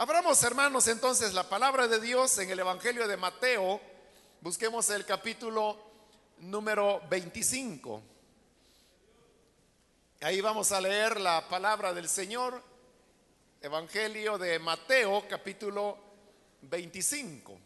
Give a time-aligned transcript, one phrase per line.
[0.00, 3.80] Abramos, hermanos, entonces la palabra de Dios en el Evangelio de Mateo.
[4.40, 5.76] Busquemos el capítulo
[6.38, 8.00] número 25.
[10.20, 12.62] Ahí vamos a leer la palabra del Señor.
[13.60, 15.98] Evangelio de Mateo, capítulo
[16.62, 17.58] 25.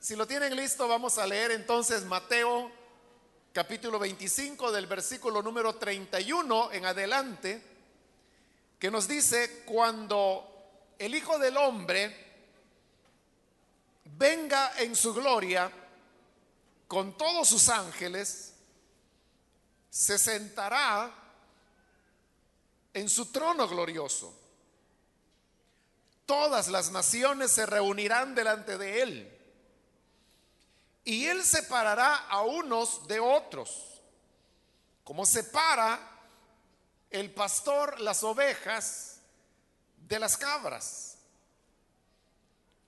[0.00, 2.77] Si lo tienen listo, vamos a leer entonces Mateo
[3.58, 7.60] capítulo 25 del versículo número 31 en adelante,
[8.78, 12.26] que nos dice, cuando el Hijo del Hombre
[14.16, 15.72] venga en su gloria
[16.86, 18.54] con todos sus ángeles,
[19.90, 21.12] se sentará
[22.94, 24.38] en su trono glorioso.
[26.26, 29.37] Todas las naciones se reunirán delante de él
[31.08, 34.02] y él separará a unos de otros,
[35.02, 35.98] como separa
[37.08, 39.16] el pastor las ovejas
[40.06, 41.16] de las cabras.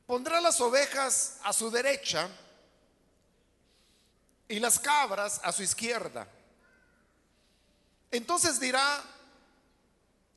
[0.06, 2.28] Pondrá las ovejas a su derecha
[4.48, 6.28] y las cabras a su izquierda.
[8.10, 9.02] Entonces dirá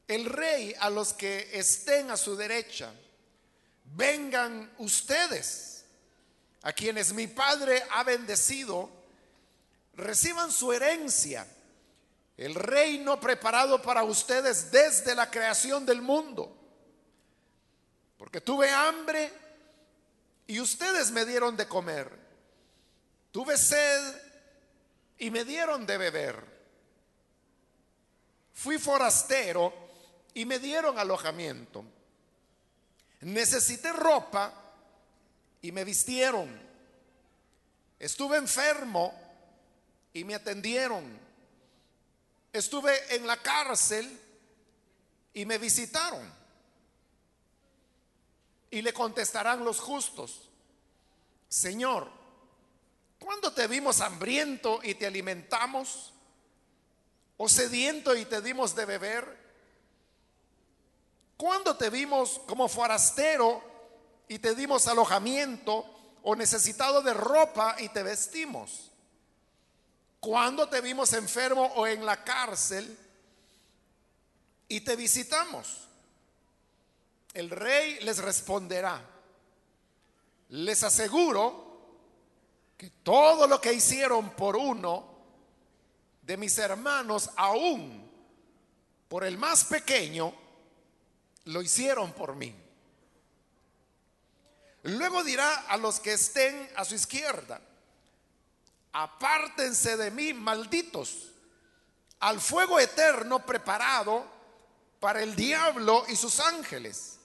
[0.07, 2.93] el rey a los que estén a su derecha,
[3.83, 5.72] vengan ustedes
[6.63, 8.89] a quienes mi Padre ha bendecido,
[9.95, 11.45] reciban su herencia,
[12.37, 16.57] el reino preparado para ustedes desde la creación del mundo.
[18.17, 19.31] Porque tuve hambre
[20.47, 22.09] y ustedes me dieron de comer.
[23.31, 24.21] Tuve sed
[25.17, 26.53] y me dieron de beber.
[28.53, 29.73] Fui forastero
[30.33, 31.83] y me dieron alojamiento.
[33.21, 34.62] Necesité ropa
[35.63, 36.61] y me vistieron.
[37.97, 39.13] Estuve enfermo
[40.13, 41.03] y me atendieron.
[42.51, 44.19] Estuve en la cárcel
[45.33, 46.31] y me visitaron.
[48.69, 50.49] Y le contestarán los justos,
[51.47, 52.11] Señor,
[53.17, 56.11] ¿cuándo te vimos hambriento y te alimentamos?
[57.37, 59.43] ¿O sediento y te dimos de beber?
[61.37, 63.72] ¿Cuándo te vimos como forastero
[64.33, 65.85] y te dimos alojamiento
[66.23, 68.89] o necesitado de ropa y te vestimos?
[70.23, 72.97] cuando te vimos enfermo o en la cárcel
[74.69, 75.89] y te visitamos?
[77.33, 79.05] El rey les responderá,
[80.47, 81.97] les aseguro
[82.77, 85.09] que todo lo que hicieron por uno
[86.21, 88.09] de mis hermanos, aún
[89.09, 90.33] por el más pequeño,
[91.45, 92.62] lo hicieron por mí.
[94.83, 97.61] Luego dirá a los que estén a su izquierda,
[98.91, 101.29] apártense de mí, malditos,
[102.19, 104.25] al fuego eterno preparado
[104.99, 107.17] para el diablo y sus ángeles.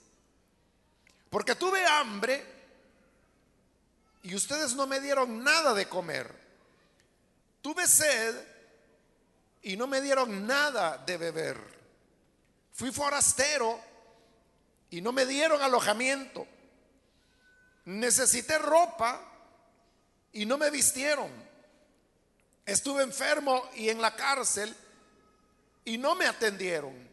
[1.31, 2.45] Porque tuve hambre
[4.23, 6.33] y ustedes no me dieron nada de comer.
[7.61, 8.37] Tuve sed
[9.63, 11.61] y no me dieron nada de beber.
[12.73, 13.81] Fui forastero
[14.91, 16.47] y no me dieron alojamiento
[17.89, 19.19] necesité ropa
[20.33, 21.31] y no me vistieron.
[22.67, 24.77] Estuve enfermo y en la cárcel
[25.87, 27.09] y no me atendieron.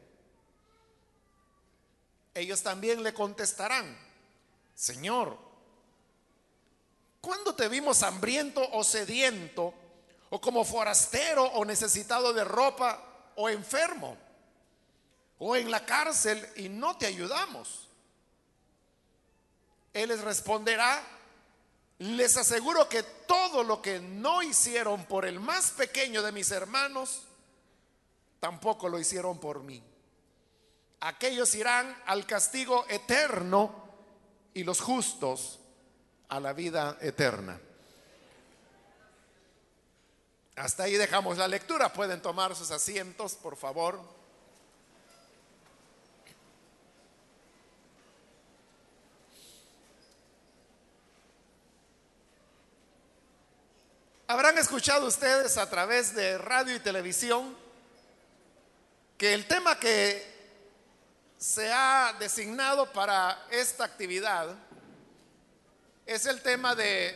[2.34, 3.98] Ellos también le contestarán,
[4.76, 5.38] Señor,
[7.22, 9.74] ¿cuándo te vimos hambriento o sediento
[10.30, 14.18] o como forastero o necesitado de ropa o enfermo
[15.40, 17.85] o en la cárcel y no te ayudamos?
[19.96, 21.02] Él les responderá,
[22.00, 27.22] les aseguro que todo lo que no hicieron por el más pequeño de mis hermanos,
[28.42, 29.82] tampoco lo hicieron por mí.
[31.00, 33.74] Aquellos irán al castigo eterno
[34.54, 35.62] y los justos
[36.28, 37.58] a la vida eterna.
[40.58, 41.94] Hasta ahí dejamos la lectura.
[41.94, 44.02] Pueden tomar sus asientos, por favor.
[54.28, 57.56] Habrán escuchado ustedes a través de radio y televisión
[59.20, 60.26] que el tema que
[61.38, 64.48] se ha designado para esta actividad
[66.08, 67.16] es el tema de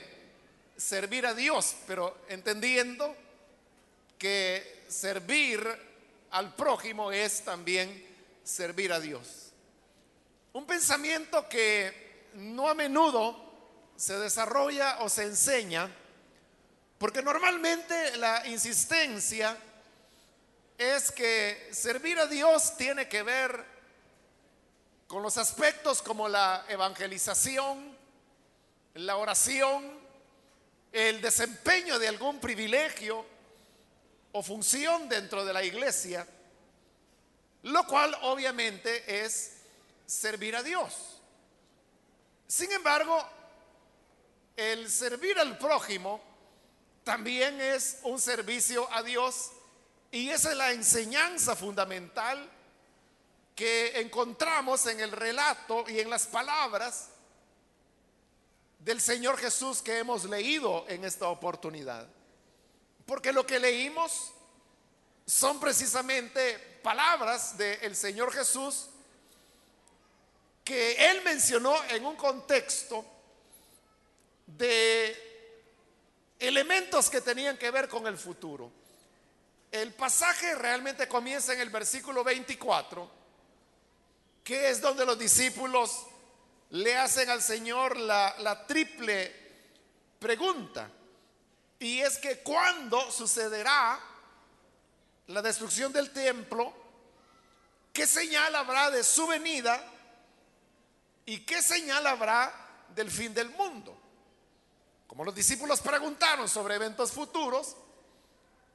[0.78, 3.16] servir a Dios, pero entendiendo
[4.20, 5.68] que servir
[6.30, 8.06] al prójimo es también
[8.44, 9.52] servir a Dios.
[10.54, 13.52] Un pensamiento que no a menudo
[13.98, 15.90] se desarrolla o se enseña
[17.00, 19.57] Porque normalmente la insistencia
[20.78, 23.66] es que servir a Dios tiene que ver
[25.07, 27.98] con los aspectos como la evangelización,
[28.96, 29.98] la oración,
[30.92, 33.25] el desempeño de algún privilegio
[34.34, 36.28] o función dentro de la iglesia,
[37.63, 39.54] lo cual obviamente es
[40.06, 41.22] servir a Dios.
[42.45, 43.25] Sin embargo,
[44.57, 46.29] el servir al prójimo
[47.04, 49.51] también es un servicio a Dios
[50.12, 52.50] y esa es la enseñanza fundamental
[53.56, 57.10] que encontramos en el relato y en las palabras
[58.80, 62.07] del Señor Jesús que hemos leído en esta oportunidad.
[63.06, 64.31] Porque lo que leímos
[65.25, 68.88] son precisamente palabras del Señor Jesús
[70.63, 73.06] que Él mencionó en un contexto
[74.45, 75.29] de
[76.40, 78.72] elementos que tenían que ver con el futuro.
[79.72, 83.12] El pasaje realmente comienza en el versículo 24,
[84.44, 86.08] que es donde los discípulos
[86.72, 89.36] le hacen al Señor la, triple
[90.18, 90.90] pregunta.
[91.78, 94.00] Y es que cuando sucederá
[95.28, 96.74] la destrucción del templo,
[97.94, 99.82] ¿qué señal habrá de su venida
[101.26, 103.99] y qué señal habrá del fin del mundo?
[105.10, 107.76] Como los discípulos preguntaron sobre eventos futuros,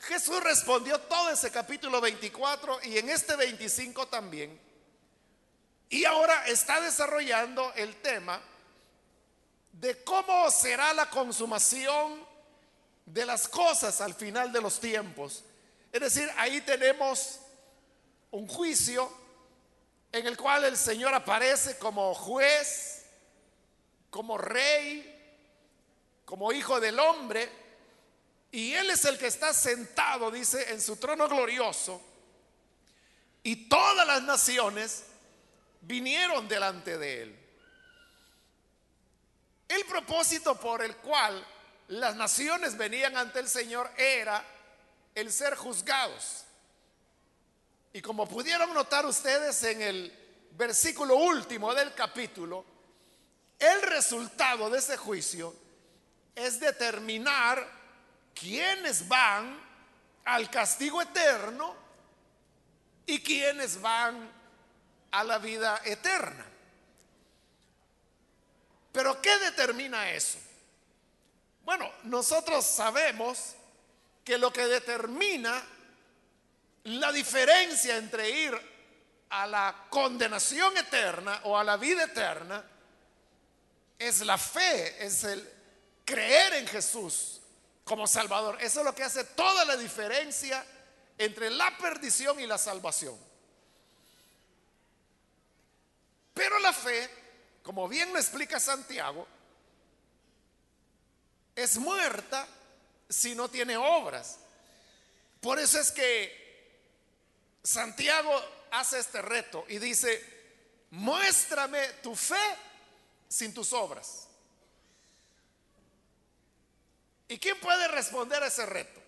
[0.00, 4.60] Jesús respondió todo ese capítulo 24 y en este 25 también
[5.94, 8.42] y ahora está desarrollando el tema
[9.70, 12.26] de cómo será la consumación
[13.06, 15.44] de las cosas al final de los tiempos.
[15.92, 17.38] Es decir, ahí tenemos
[18.32, 19.08] un juicio
[20.10, 23.04] en el cual el Señor aparece como juez,
[24.10, 25.13] como rey,
[26.24, 27.50] como hijo del hombre,
[28.50, 32.00] y Él es el que está sentado, dice, en su trono glorioso,
[33.42, 35.04] y todas las naciones
[35.82, 37.38] vinieron delante de él.
[39.68, 41.46] El propósito por el cual
[41.88, 44.42] las naciones venían ante el Señor era
[45.14, 46.44] el ser juzgados.
[47.92, 52.64] Y como pudieron notar ustedes en el versículo último del capítulo,
[53.58, 55.54] el resultado de ese juicio
[56.34, 57.66] es determinar
[58.34, 59.62] quiénes van
[60.24, 61.74] al castigo eterno
[63.06, 64.30] y quiénes van
[65.10, 66.44] a la vida eterna.
[68.92, 70.38] Pero ¿qué determina eso?
[71.64, 73.54] Bueno, nosotros sabemos
[74.24, 75.62] que lo que determina
[76.84, 78.74] la diferencia entre ir
[79.30, 82.62] a la condenación eterna o a la vida eterna
[83.98, 85.53] es la fe, es el
[86.04, 87.40] creer en Jesús
[87.84, 88.58] como Salvador.
[88.60, 90.64] Eso es lo que hace toda la diferencia
[91.18, 93.18] entre la perdición y la salvación.
[96.32, 97.08] Pero la fe,
[97.62, 99.26] como bien lo explica Santiago,
[101.54, 102.46] es muerta
[103.08, 104.38] si no tiene obras.
[105.40, 106.44] Por eso es que
[107.62, 108.32] Santiago
[108.72, 110.22] hace este reto y dice,
[110.90, 112.56] muéstrame tu fe
[113.28, 114.23] sin tus obras.
[117.28, 119.00] ¿Y quién puede responder a ese reto?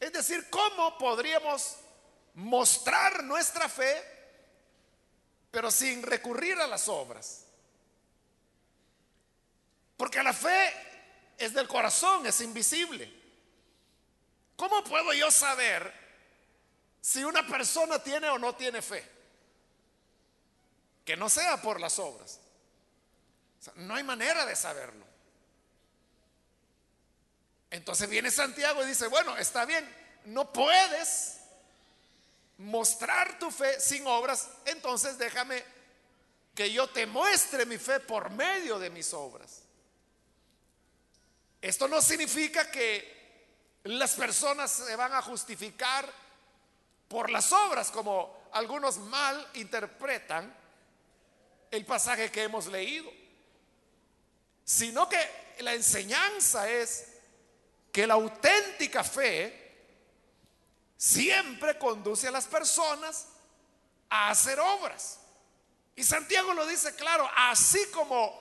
[0.00, 1.76] Es decir, ¿cómo podríamos
[2.34, 4.16] mostrar nuestra fe
[5.56, 7.46] pero sin recurrir a las obras.
[9.96, 10.70] Porque la fe
[11.38, 13.10] es del corazón, es invisible.
[14.54, 15.90] ¿Cómo puedo yo saber
[17.00, 19.02] si una persona tiene o no tiene fe?
[21.06, 22.38] Que no sea por las obras.
[23.76, 25.05] no hay manera de saberlo.
[27.76, 29.86] Entonces viene Santiago y dice, bueno, está bien,
[30.24, 31.36] no puedes
[32.56, 35.62] mostrar tu fe sin obras, entonces déjame
[36.54, 39.60] que yo te muestre mi fe por medio de mis obras.
[41.60, 43.14] Esto no significa que
[43.84, 46.10] las personas se van a justificar
[47.08, 50.52] por las obras, como algunos mal interpretan
[51.70, 53.12] el pasaje que hemos leído,
[54.64, 57.15] sino que la enseñanza es
[57.96, 59.74] que la auténtica fe
[60.98, 63.26] siempre conduce a las personas
[64.10, 65.18] a hacer obras.
[65.94, 68.38] Y Santiago lo dice claro, así como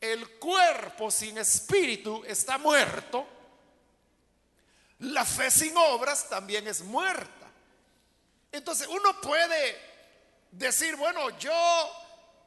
[0.00, 3.28] el cuerpo sin espíritu está muerto,
[4.98, 7.46] la fe sin obras también es muerta.
[8.50, 9.80] Entonces uno puede
[10.50, 11.54] decir, bueno, yo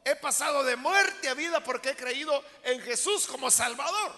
[0.03, 4.13] he pasado de muerte a vida porque he creído en Jesús como Salvador.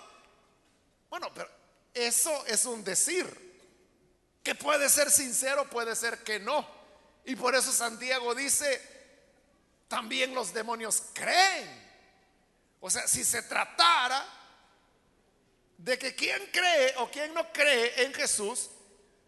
[1.12, 1.63] Bueno, pero
[1.94, 3.42] eso es un decir.
[4.44, 6.68] Que puede ser sincero, puede ser que no.
[7.26, 8.82] Y por eso Santiago dice,
[9.88, 11.82] también los demonios creen.
[12.82, 14.26] O sea, si se tratara
[15.78, 18.70] de que quien cree o quien no cree en Jesús,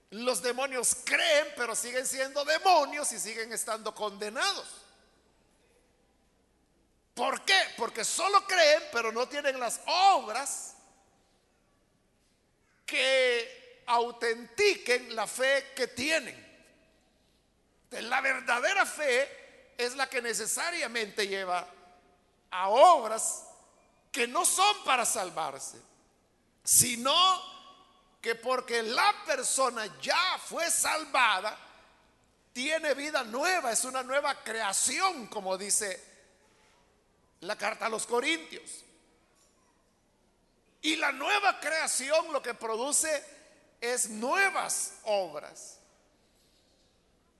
[0.10, 4.68] los demonios creen, pero siguen siendo demonios y siguen estando condenados.
[7.14, 7.58] ¿Por qué?
[7.78, 10.76] Porque solo creen, pero no tienen las obras
[12.86, 16.44] que autentiquen la fe que tienen.
[17.92, 21.68] La verdadera fe es la que necesariamente lleva
[22.52, 23.44] a obras
[24.12, 25.78] que no son para salvarse,
[26.64, 27.16] sino
[28.22, 31.58] que porque la persona ya fue salvada,
[32.54, 36.04] tiene vida nueva, es una nueva creación, como dice
[37.42, 38.84] la carta a los Corintios.
[40.82, 43.35] Y la nueva creación lo que produce
[43.94, 45.78] es nuevas obras.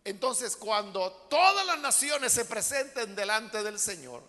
[0.04, 4.22] Entonces, cuando todas las naciones se presenten delante del Señor,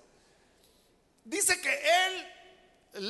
[1.25, 2.32] dice que Él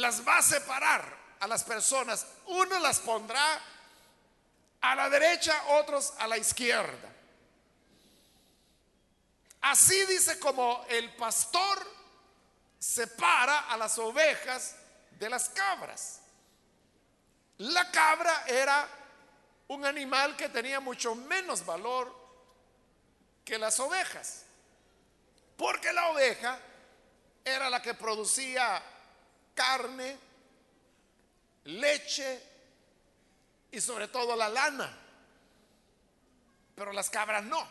[0.01, 2.27] las va a separar a las personas.
[2.47, 3.61] Uno las pondrá
[4.81, 7.13] a la derecha, otros a la izquierda.
[9.61, 11.97] Así dice como el pastor
[12.79, 14.77] separa a las ovejas
[15.19, 16.21] de las cabras.
[17.59, 18.89] La cabra era
[19.69, 22.15] un animal que tenía mucho menos valor
[23.45, 24.45] que las ovejas,
[25.57, 26.59] porque la oveja
[27.45, 28.83] era la que producía
[29.55, 30.19] carne,
[31.65, 32.43] leche
[33.71, 34.99] y sobre todo la lana,
[36.75, 37.67] pero las cabras no.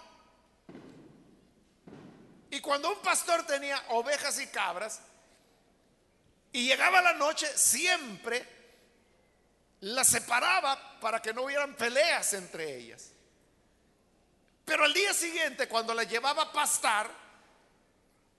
[2.49, 5.01] Y cuando un pastor tenía ovejas y cabras,
[6.53, 8.54] y llegaba la noche, siempre
[9.85, 13.11] la separaba para que no hubieran peleas entre ellas.
[14.65, 17.07] Pero al día siguiente, cuando la llevaba a pastar,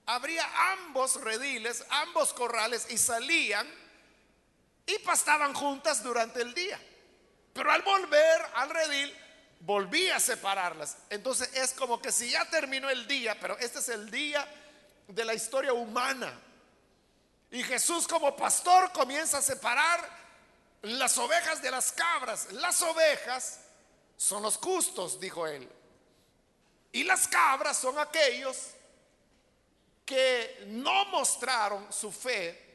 [0.07, 3.65] abría ambos rediles, ambos corrales y salían
[4.85, 6.77] y pastaban juntas durante el día.
[7.53, 9.17] Pero al volver al redil,
[9.61, 10.97] volvía a separarlas.
[11.09, 14.45] Entonces es como que si ya terminó el día, pero este es el día
[15.07, 16.41] de la historia humana.
[17.51, 20.26] Y Jesús como pastor comienza a separar
[20.81, 22.51] las ovejas de las cabras.
[22.53, 23.59] Las ovejas
[24.15, 25.67] son los justos, dijo él.
[26.91, 28.57] Y las cabras son aquellos
[30.05, 32.65] que no mostraron su fe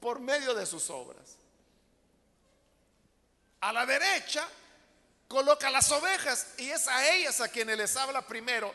[0.00, 1.36] por medio de sus obras.
[3.60, 4.46] A la derecha
[5.26, 8.72] coloca las ovejas y es a ellas a quienes les habla primero,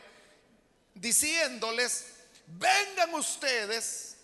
[0.94, 2.06] diciéndoles,
[2.46, 4.16] vengan ustedes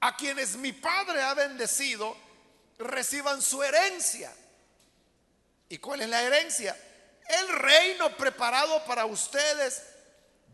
[0.00, 2.16] a quienes mi Padre ha bendecido
[2.80, 4.34] reciban su herencia.
[5.68, 6.76] ¿Y cuál es la herencia?
[7.28, 9.82] El reino preparado para ustedes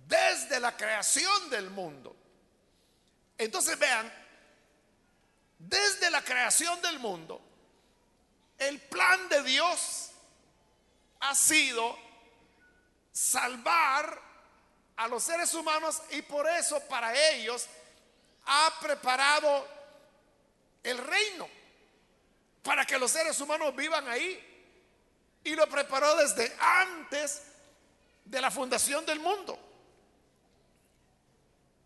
[0.07, 2.15] desde la creación del mundo.
[3.39, 4.13] Entonces vean,
[5.59, 7.41] desde la creación del mundo,
[8.59, 10.11] el plan de Dios
[11.21, 11.97] ha sido
[13.13, 14.21] salvar
[14.97, 17.67] a los seres humanos y por eso para ellos
[18.47, 19.67] ha preparado
[20.83, 21.56] el reino
[22.67, 24.43] para que los seres humanos vivan ahí.
[25.45, 27.43] Y lo preparó desde antes
[28.25, 29.57] de la fundación del mundo.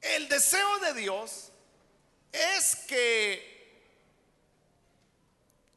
[0.01, 1.53] El deseo de Dios
[2.33, 3.51] es que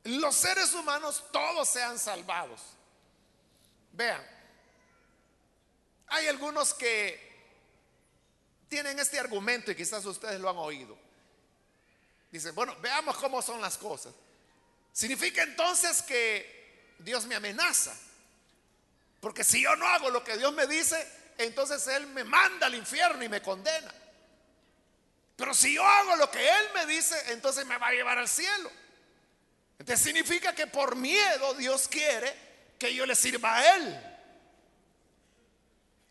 [0.06, 2.62] los seres humanos todos sean salvados.
[3.92, 4.26] Vean,
[6.08, 7.34] hay algunos que
[8.70, 10.98] tienen este argumento y quizás ustedes lo han oído.
[12.32, 14.14] Dicen, bueno, veamos cómo son las cosas.
[14.94, 17.94] Significa entonces que Dios me amenaza.
[19.20, 21.06] Porque si yo no hago lo que Dios me dice,
[21.40, 23.92] entonces Él me manda al infierno y me condena.
[25.36, 28.30] Pero si yo hago lo que Él me dice, entonces me va a llevar al
[28.30, 28.72] cielo.
[29.80, 32.32] Entonces significa que por miedo Dios quiere
[32.78, 34.14] que yo le sirva a Él.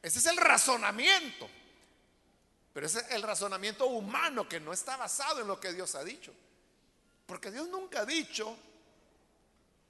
[0.03, 1.49] Ese es el razonamiento.
[2.73, 6.03] Pero ese es el razonamiento humano que no está basado en lo que Dios ha
[6.03, 6.35] dicho.
[7.27, 8.59] Porque Dios nunca ha dicho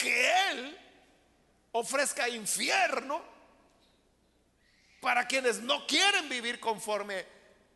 [0.02, 0.78] que Él
[1.72, 3.22] ofrezca infierno
[5.00, 7.24] para quienes no quieren vivir conforme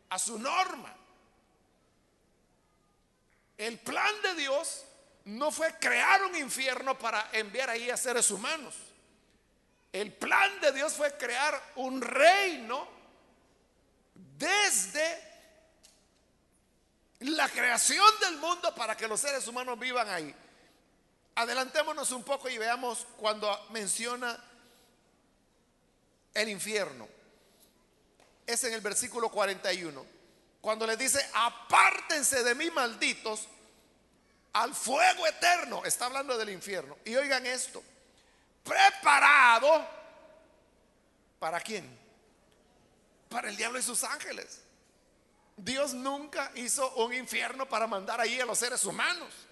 [0.09, 0.93] a su norma.
[3.57, 4.83] El plan de Dios
[5.25, 8.75] no fue crear un infierno para enviar ahí a seres humanos.
[9.91, 12.87] El plan de Dios fue crear un reino
[14.37, 15.27] desde
[17.21, 20.35] la creación del mundo para que los seres humanos vivan ahí.
[21.37, 24.43] Adelantémonos un poco y veamos cuando menciona
[26.33, 27.07] el infierno.
[28.45, 30.03] Es en el versículo 41.
[30.59, 33.47] Cuando le dice, apártense de mí malditos
[34.53, 35.85] al fuego eterno.
[35.85, 36.97] Está hablando del infierno.
[37.05, 37.83] Y oigan esto.
[38.63, 39.87] Preparado.
[41.37, 41.87] ¿Para quién?
[43.29, 44.61] Para el diablo y sus ángeles.
[45.55, 49.46] Dios nunca hizo un infierno para mandar ahí a los seres humanos.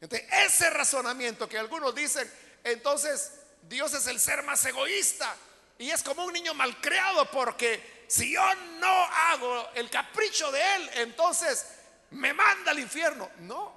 [0.00, 2.30] Entonces, ese razonamiento que algunos dicen,
[2.64, 5.34] entonces Dios es el ser más egoísta
[5.78, 10.90] y es como un niño malcriado porque si yo no hago el capricho de él,
[10.94, 11.66] entonces
[12.10, 13.28] me manda al infierno.
[13.40, 13.72] No,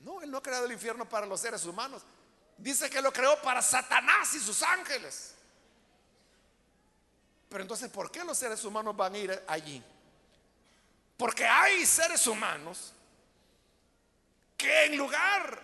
[0.00, 2.02] no, él no ha creado el infierno para los seres humanos.
[2.58, 5.34] Dice que lo creó para Satanás y sus ángeles.
[7.48, 9.82] Pero entonces, ¿por qué los seres humanos van a ir allí?
[11.16, 12.92] Porque hay seres humanos
[14.60, 15.58] que en lugar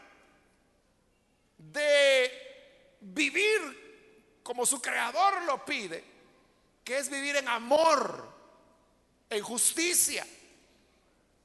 [1.58, 6.02] de vivir como su creador lo pide,
[6.82, 8.26] que es vivir en amor,
[9.28, 10.26] en justicia,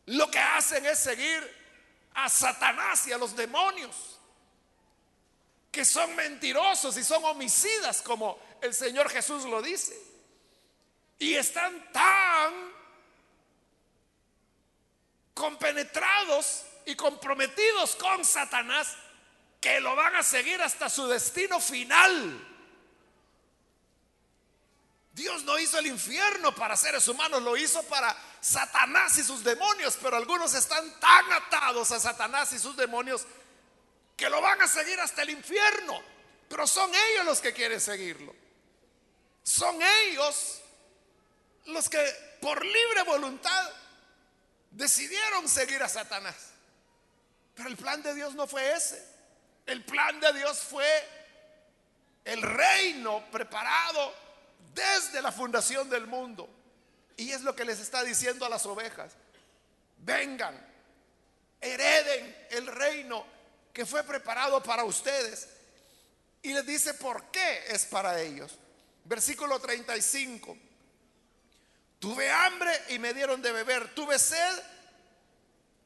[0.06, 1.62] lo que hacen es seguir
[2.14, 4.18] a Satanás y a los demonios,
[5.70, 9.98] que son mentirosos y son homicidas, como el Señor Jesús lo dice.
[11.20, 12.72] Y están tan
[15.34, 18.96] compenetrados y comprometidos con Satanás
[19.60, 22.48] que lo van a seguir hasta su destino final.
[25.14, 29.98] Dios no hizo el infierno para seres humanos, lo hizo para Satanás y sus demonios,
[30.02, 33.26] pero algunos están tan atados a Satanás y sus demonios
[34.16, 36.02] que lo van a seguir hasta el infierno.
[36.48, 38.34] Pero son ellos los que quieren seguirlo.
[39.44, 40.62] Son ellos
[41.66, 42.00] los que
[42.42, 43.70] por libre voluntad
[44.72, 46.51] decidieron seguir a Satanás.
[47.62, 49.00] Pero el plan de Dios no fue ese.
[49.68, 50.88] El plan de Dios fue
[52.26, 54.16] el reino preparado
[54.74, 56.50] desde la fundación del mundo.
[57.18, 59.14] Y es lo que les está diciendo a las ovejas.
[59.98, 60.60] Vengan,
[61.60, 63.28] hereden el reino
[63.72, 65.48] que fue preparado para ustedes.
[66.42, 68.58] Y les dice por qué es para ellos.
[69.04, 70.58] Versículo 35.
[72.00, 73.94] Tuve hambre y me dieron de beber.
[73.94, 74.64] Tuve sed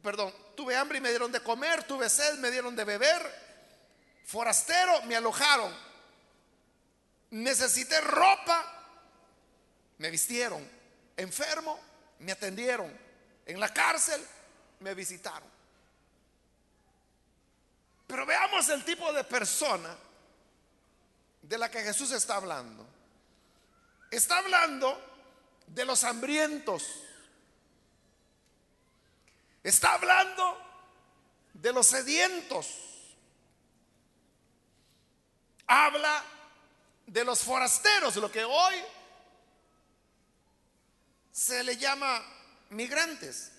[0.06, 3.22] perdón, tuve hambre y me dieron de comer, tuve sed, me dieron de beber,
[4.26, 5.74] forastero, me alojaron,
[7.32, 8.66] necesité ropa,
[9.98, 10.68] me vistieron,
[11.18, 11.80] enfermo,
[12.20, 12.92] me atendieron,
[13.46, 14.26] en la cárcel,
[14.80, 15.50] me visitaron.
[18.08, 19.96] Pero veamos el tipo de persona
[21.42, 22.86] de la que Jesús está hablando.
[24.12, 25.00] Está hablando
[25.68, 27.05] de los hambrientos
[29.66, 30.62] Está hablando
[31.56, 32.68] de los sedientos.
[35.66, 36.24] Habla
[37.08, 38.76] de los forasteros, lo que hoy
[41.32, 42.24] se le llama
[42.70, 43.54] migrantes.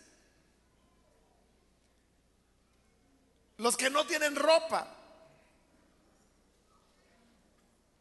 [3.57, 4.87] Los que no tienen ropa.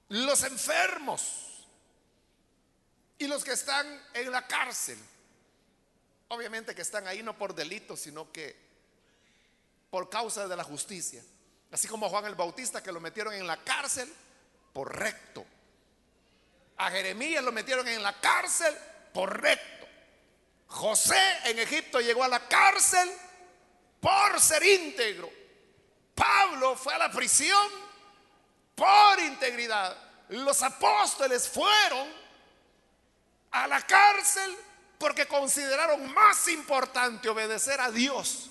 [0.09, 1.65] Los enfermos.
[3.17, 4.99] Y los que están en la cárcel.
[6.29, 8.55] Obviamente que están ahí no por delito, sino que
[9.89, 11.23] por causa de la justicia.
[11.71, 14.11] Así como Juan el Bautista que lo metieron en la cárcel
[14.73, 15.45] por recto.
[16.77, 18.75] A Jeremías lo metieron en la cárcel
[19.13, 19.87] por recto.
[20.67, 23.09] José en Egipto llegó a la cárcel
[23.99, 25.29] por ser íntegro.
[26.13, 27.69] Pablo fue a la prisión
[28.73, 29.95] por integridad.
[30.29, 32.09] Los apóstoles fueron
[33.51, 34.55] a la cárcel
[34.97, 38.49] porque consideraron más importante obedecer a Dios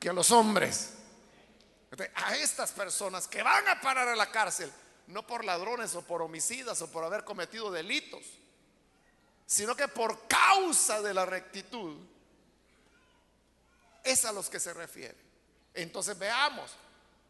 [0.00, 0.90] que a los hombres.
[2.16, 4.70] A estas personas que van a parar a la cárcel,
[5.06, 8.24] no por ladrones o por homicidas o por haber cometido delitos,
[9.46, 11.96] sino que por causa de la rectitud,
[14.02, 15.16] es a los que se refiere.
[15.72, 16.72] Entonces veamos,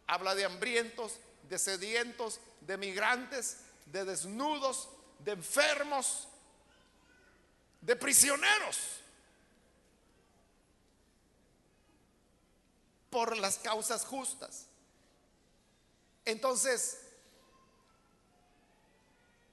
[0.06, 1.12] habla de hambrientos,
[1.48, 4.88] de sedientos, de migrantes, de desnudos,
[5.20, 6.28] de enfermos,
[7.84, 8.78] de prisioneros
[13.10, 14.66] por las causas justas.
[16.24, 16.98] Entonces,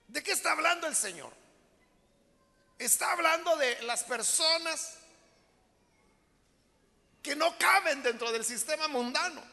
[0.07, 1.33] ¿de qué está hablando el Señor?
[2.79, 4.97] Está hablando de las personas
[7.21, 9.43] que no caben dentro del sistema mundano.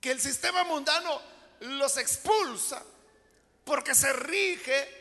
[0.00, 1.20] Que el sistema mundano
[1.60, 2.82] los expulsa
[3.64, 4.99] porque se rige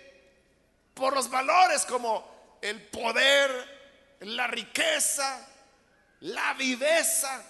[0.99, 5.47] por los valores como el poder, la riqueza,
[6.19, 7.41] la viveza.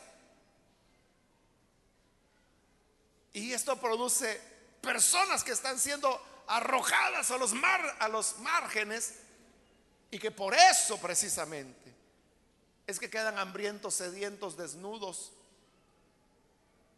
[3.34, 4.40] Y esto produce
[4.82, 9.16] personas que están siendo arrojadas a los, mar, a los márgenes
[10.12, 11.96] y que por eso precisamente
[12.86, 15.32] es que quedan hambrientos, sedientos, desnudos.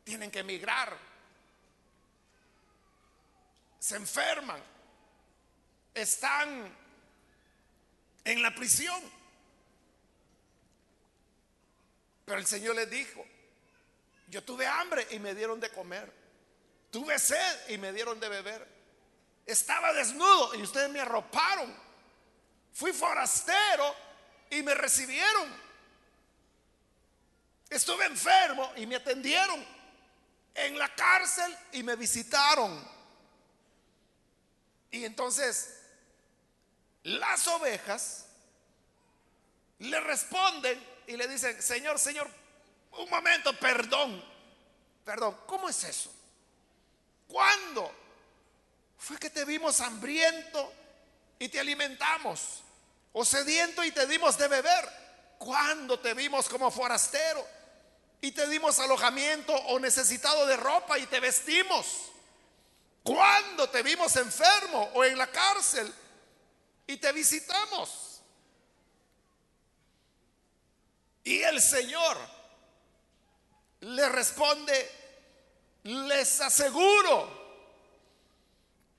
[0.03, 0.97] Tienen que emigrar.
[3.79, 4.70] Se enferman.
[5.93, 6.73] Están
[8.23, 9.01] en la prisión.
[12.25, 13.25] Pero el Señor les dijo,
[14.29, 16.11] yo tuve hambre y me dieron de comer.
[16.91, 18.67] Tuve sed y me dieron de beber.
[19.45, 21.75] Estaba desnudo y ustedes me arroparon.
[22.73, 23.95] Fui forastero
[24.49, 25.49] y me recibieron.
[27.69, 29.65] Estuve enfermo y me atendieron.
[30.53, 32.87] En la cárcel y me visitaron.
[34.91, 35.80] Y entonces
[37.03, 38.25] las ovejas
[39.79, 42.29] le responden y le dicen, Señor, Señor,
[42.97, 44.23] un momento, perdón,
[45.03, 46.13] perdón, ¿cómo es eso?
[47.27, 47.91] ¿Cuándo?
[48.97, 50.71] Fue que te vimos hambriento
[51.39, 52.61] y te alimentamos,
[53.13, 55.01] o sediento y te dimos de beber.
[55.39, 57.43] ¿Cuándo te vimos como forastero
[58.21, 62.11] y te dimos alojamiento o necesitado de ropa y te vestimos?
[63.03, 65.91] ¿Cuándo te vimos enfermo o en la cárcel
[66.91, 68.21] y te visitamos?
[71.23, 72.17] Y el Señor
[73.81, 74.91] le responde,
[75.83, 77.39] les aseguro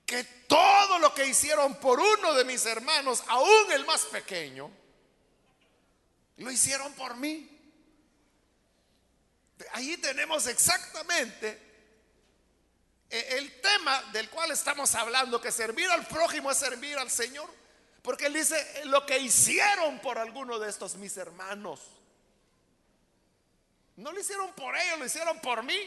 [0.05, 4.71] que todo lo que hicieron por uno de mis hermanos, aún el más pequeño,
[6.37, 7.49] lo hicieron por mí.
[9.73, 11.61] Ahí tenemos exactamente
[13.09, 17.62] e, el tema del cual estamos hablando, que servir al prójimo es servir al Señor.
[18.03, 21.79] Porque Él dice, lo que hicieron por alguno de estos mis hermanos,
[23.95, 25.79] no lo hicieron por ellos, lo hicieron por mí.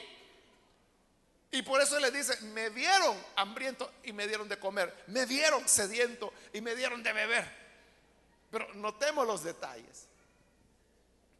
[1.50, 5.68] Y por eso le dice, me vieron hambriento y me dieron de comer, me vieron
[5.68, 7.66] sediento y me dieron de beber.
[8.50, 10.06] Pero notemos los detalles.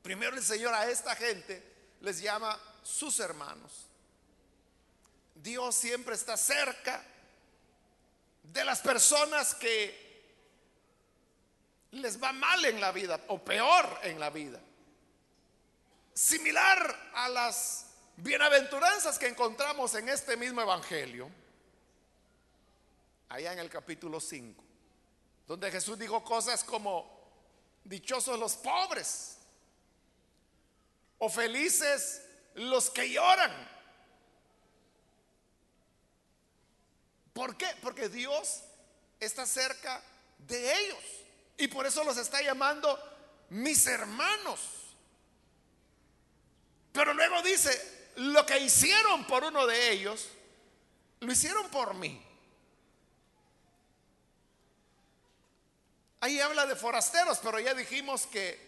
[0.03, 1.63] Primero el Señor a esta gente
[2.03, 3.87] les llama sus hermanos.
[5.35, 7.03] Dios siempre está cerca
[8.43, 10.06] de las personas que
[11.93, 14.61] les va mal en la vida o peor en la vida.
[16.13, 21.31] Similar a las bienaventuranzas que encontramos en este mismo Evangelio,
[23.29, 24.63] allá en el capítulo 5,
[25.47, 27.15] donde Jesús dijo cosas como,
[27.85, 29.39] dichosos los pobres,
[31.19, 32.23] o felices
[32.55, 33.77] los que lloran.
[37.33, 37.69] ¿Por qué?
[37.83, 38.63] Porque Dios
[39.21, 40.03] está cerca
[40.39, 41.26] de ellos
[41.59, 42.99] y por eso los está llamando
[43.51, 44.61] mis hermanos.
[46.93, 50.29] Pero luego dice, lo que hicieron por uno de ellos,
[51.21, 52.23] lo hicieron por mí.
[56.21, 58.59] Ahí habla de forasteros, pero ya dijimos que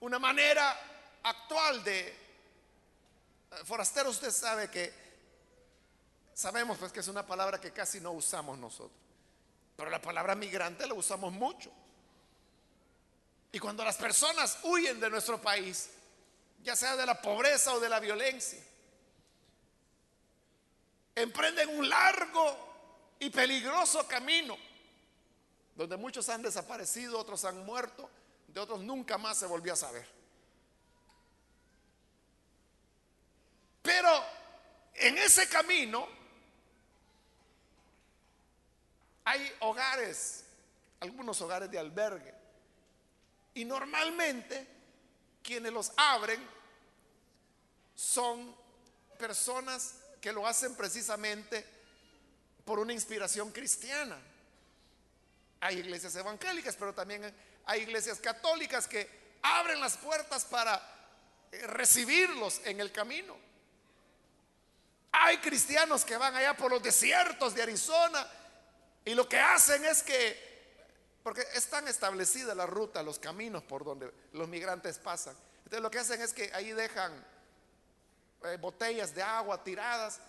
[0.00, 0.78] una manera
[1.22, 2.14] actual de eh,
[3.64, 4.92] forasteros, usted sabe que
[6.34, 9.00] sabemos pues que es una palabra que casi no usamos nosotros.
[9.76, 11.72] Pero la palabra migrante la usamos mucho.
[13.56, 15.88] Y cuando las personas huyen de nuestro país,
[16.62, 18.62] ya sea de la pobreza o de la violencia.
[21.14, 24.58] Emprenden un largo y peligroso camino,
[25.74, 28.10] donde muchos han desaparecido, otros han muerto,
[28.48, 30.06] de otros nunca más se volvió a saber.
[33.80, 34.22] Pero
[34.96, 36.06] en ese camino
[39.24, 40.44] hay hogares,
[41.00, 42.36] algunos hogares de albergue,
[43.56, 44.66] y normalmente
[45.42, 46.40] quienes los abren
[47.94, 48.54] son
[49.18, 51.64] personas que lo hacen precisamente
[52.66, 54.18] por una inspiración cristiana.
[55.60, 59.08] Hay iglesias evangélicas, pero también hay iglesias católicas que
[59.40, 60.76] abren las puertas para
[61.50, 63.34] eh, recibirlos en el camino.
[65.12, 68.26] Hay cristianos que van allá por los desiertos de Arizona
[69.02, 70.55] y lo que hacen es que,
[71.26, 75.36] porque están establecidas la ruta, los caminos por donde los migrantes pasan.
[75.56, 77.12] Entonces lo que hacen es que ahí dejan
[78.44, 80.20] eh, botellas de agua tiradas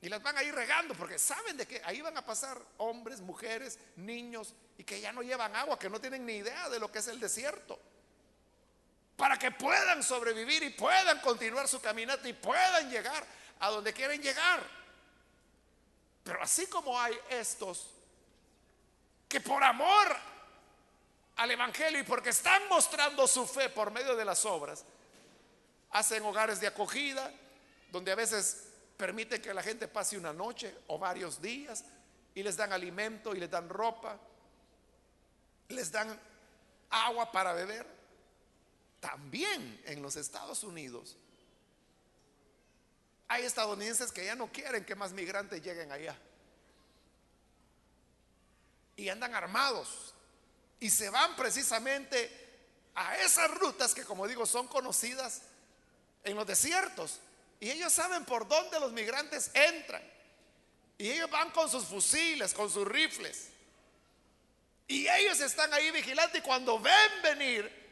[0.00, 3.20] y las van a ir regando porque saben de que ahí van a pasar hombres,
[3.20, 6.92] mujeres, niños y que ya no llevan agua, que no tienen ni idea de lo
[6.92, 7.76] que es el desierto.
[9.16, 13.26] Para que puedan sobrevivir y puedan continuar su caminata y puedan llegar
[13.58, 14.62] a donde quieren llegar.
[16.22, 17.90] Pero así como hay estos
[19.32, 20.14] que por amor
[21.36, 24.84] al Evangelio y porque están mostrando su fe por medio de las obras,
[25.90, 27.32] hacen hogares de acogida,
[27.90, 28.64] donde a veces
[28.98, 31.82] permiten que la gente pase una noche o varios días
[32.34, 34.18] y les dan alimento y les dan ropa,
[35.68, 36.20] les dan
[36.90, 37.86] agua para beber.
[39.00, 41.16] También en los Estados Unidos
[43.28, 46.18] hay estadounidenses que ya no quieren que más migrantes lleguen allá.
[48.96, 50.14] Y andan armados.
[50.80, 52.42] Y se van precisamente
[52.94, 55.42] a esas rutas que, como digo, son conocidas
[56.24, 57.20] en los desiertos.
[57.60, 60.02] Y ellos saben por dónde los migrantes entran.
[60.98, 63.48] Y ellos van con sus fusiles, con sus rifles.
[64.88, 67.82] Y ellos están ahí vigilando y cuando ven venir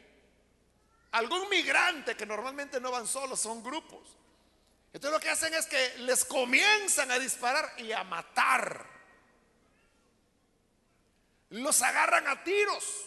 [1.11, 4.17] algún migrante, que normalmente no van solos, son grupos.
[4.93, 8.85] Entonces lo que hacen es que les comienzan a disparar y a matar.
[11.51, 13.05] Los agarran a tiros.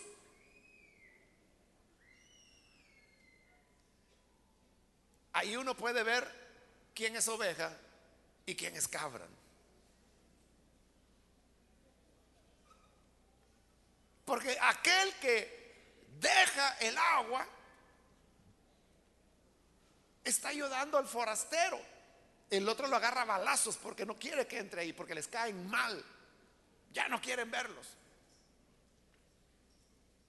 [5.33, 6.31] Ahí uno puede ver
[6.95, 7.77] quién es oveja
[8.47, 9.27] y quién es cabra.
[14.27, 15.75] Porque aquel que
[16.21, 17.47] deja el agua
[20.23, 21.81] está ayudando al forastero.
[22.51, 25.67] El otro lo agarra a balazos porque no quiere que entre ahí, porque les caen
[25.69, 26.05] mal.
[26.93, 27.97] Ya no quieren verlos.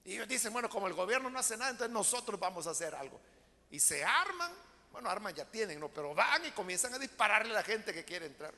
[0.06, 2.94] Y ellos dicen, bueno, como el gobierno no hace nada, entonces nosotros vamos a hacer
[2.94, 3.20] algo.
[3.70, 4.52] Y se arman
[4.96, 5.90] bueno, armas ya tienen, ¿no?
[5.90, 8.54] Pero van y comienzan a dispararle a la gente que quiere entrar.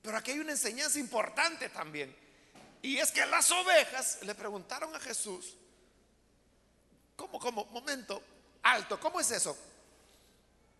[0.00, 2.14] Pero aquí hay una enseñanza importante también.
[2.80, 5.56] Y es que las ovejas le preguntaron a Jesús,
[7.16, 7.64] ¿cómo, cómo?
[7.64, 8.22] Momento,
[8.62, 9.58] alto, ¿cómo es eso?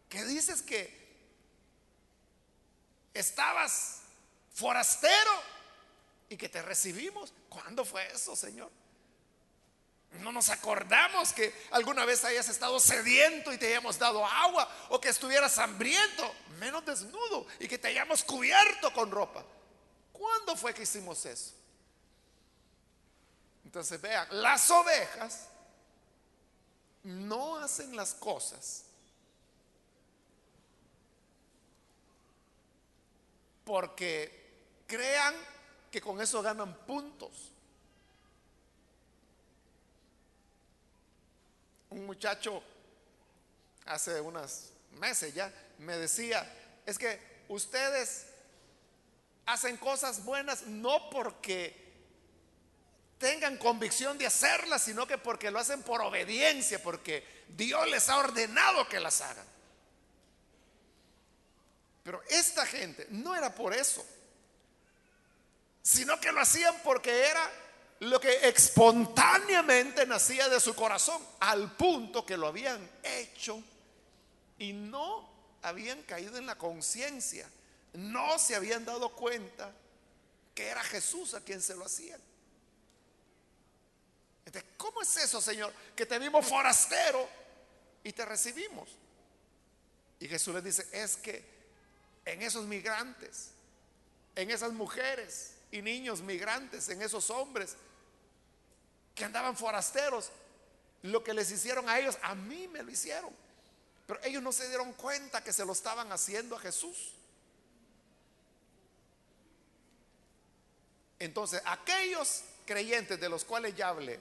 [0.09, 0.97] Que dices que
[3.12, 4.03] estabas
[4.55, 5.33] forastero
[6.29, 7.33] y que te recibimos.
[7.49, 8.71] ¿Cuándo fue eso, Señor?
[10.21, 15.01] No nos acordamos que alguna vez hayas estado sediento y te hayamos dado agua o
[15.01, 19.45] que estuvieras hambriento, menos desnudo y que te hayamos cubierto con ropa.
[20.12, 21.55] ¿Cuándo fue que hicimos eso?
[23.64, 25.49] Entonces vean, las ovejas
[27.03, 28.85] no hacen las cosas
[33.64, 35.35] porque crean
[35.90, 37.53] que con eso ganan puntos.
[41.90, 42.62] un muchacho
[43.87, 46.46] hace unos meses ya me decía,
[46.85, 48.27] es que ustedes
[49.46, 51.87] hacen cosas buenas no porque
[53.18, 58.18] tengan convicción de hacerlas, sino que porque lo hacen por obediencia, porque Dios les ha
[58.18, 59.46] ordenado que las hagan.
[62.05, 64.05] Pero esta gente no era por eso,
[65.88, 67.51] sino que lo hacían porque era
[68.01, 73.62] lo que espontáneamente nacía de su corazón, al punto que lo habían hecho
[74.59, 75.27] y no
[75.62, 77.48] habían caído en la conciencia,
[77.94, 79.72] no se habían dado cuenta
[80.55, 82.20] que era Jesús a quien se lo hacían.
[84.44, 85.72] Entonces, ¿cómo es eso, Señor?
[85.96, 87.27] Que te vimos forastero
[88.05, 88.90] y te recibimos.
[90.20, 91.42] Y Jesús les dice, es que
[92.27, 93.53] en esos migrantes,
[94.37, 97.77] en esas mujeres y niños migrantes, en esos hombres,
[99.15, 100.31] que andaban forasteros,
[101.03, 103.35] lo que les hicieron a ellos, a mí me lo hicieron.
[104.07, 107.15] Pero ellos no se dieron cuenta que se lo estaban haciendo a Jesús.
[111.19, 114.21] Entonces, aquellos creyentes de los cuales ya hablé,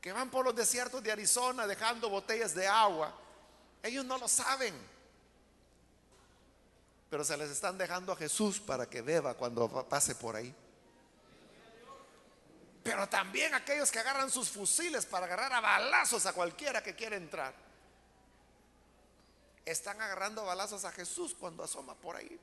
[0.00, 3.12] que van por los desiertos de Arizona dejando botellas de agua,
[3.82, 4.74] ellos no lo saben.
[7.14, 10.52] Pero se les están dejando a Jesús para que beba cuando pase por ahí.
[12.82, 17.14] Pero también aquellos que agarran sus fusiles para agarrar a balazos a cualquiera que quiera
[17.14, 17.54] entrar.
[19.64, 22.36] Están agarrando balazos a Jesús cuando asoma por ahí.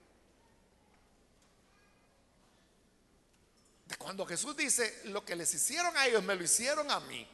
[3.98, 7.28] Cuando Jesús dice, lo que les hicieron a ellos, me lo hicieron a mí.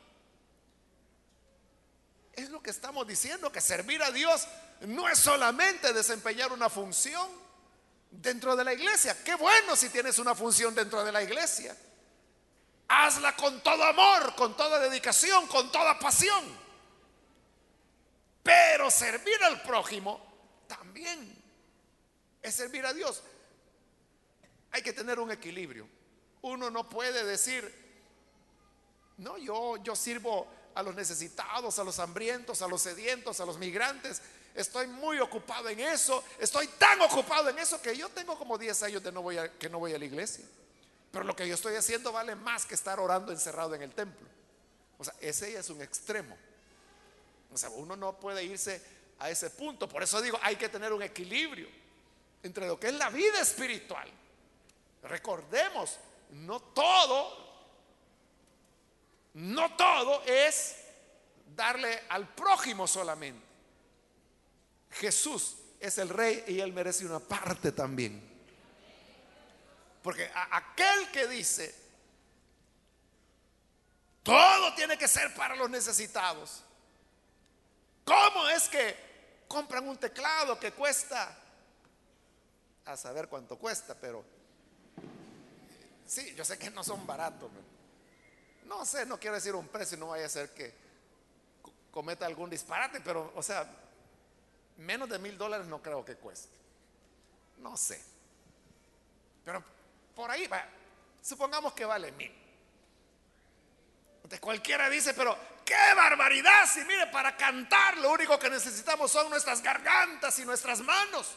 [2.33, 4.47] Es lo que estamos diciendo, que servir a Dios
[4.81, 7.27] no es solamente desempeñar una función
[8.11, 9.21] dentro de la iglesia.
[9.23, 11.75] Qué bueno si tienes una función dentro de la iglesia.
[12.89, 16.67] Hazla con todo amor, con toda dedicación, con toda pasión.
[18.43, 20.21] Pero servir al prójimo
[20.67, 21.35] también
[22.41, 23.21] es servir a Dios.
[24.71, 25.87] Hay que tener un equilibrio.
[26.41, 27.73] Uno no puede decir,
[29.17, 33.57] no, yo, yo sirvo a los necesitados, a los hambrientos, a los sedientos, a los
[33.57, 34.21] migrantes.
[34.57, 36.23] Estoy muy ocupado en eso.
[36.39, 39.51] Estoy tan ocupado en eso que yo tengo como 10 años de no voy a,
[39.53, 40.43] que no voy a la iglesia.
[41.11, 44.27] Pero lo que yo estoy haciendo vale más que estar orando encerrado en el templo.
[44.97, 46.35] O sea, ese es un extremo.
[47.53, 48.81] O sea, uno no puede irse
[49.19, 49.87] a ese punto.
[49.87, 51.67] Por eso digo, hay que tener un equilibrio
[52.41, 54.09] entre lo que es la vida espiritual.
[55.03, 55.97] Recordemos,
[56.31, 57.45] no todo,
[59.35, 60.77] no todo es
[61.55, 63.46] darle al prójimo solamente.
[64.91, 68.21] Jesús es el rey y él merece una parte también.
[70.01, 71.75] Porque aquel que dice,
[74.23, 76.63] todo tiene que ser para los necesitados.
[78.05, 79.07] ¿Cómo es que
[79.47, 81.35] compran un teclado que cuesta,
[82.85, 84.23] a saber cuánto cuesta, pero
[86.05, 87.51] sí, yo sé que no son baratos.
[88.65, 90.73] No sé, no quiero decir un precio, no vaya a ser que
[91.91, 93.69] cometa algún disparate, pero, o sea,
[94.77, 96.55] menos de mil dólares no creo que cueste.
[97.57, 98.01] No sé.
[99.43, 99.63] Pero
[100.15, 100.65] por ahí va.
[101.21, 102.33] Supongamos que vale mil.
[104.17, 106.67] Entonces cualquiera dice, pero qué barbaridad.
[106.67, 111.35] Si mire, para cantar lo único que necesitamos son nuestras gargantas y nuestras manos.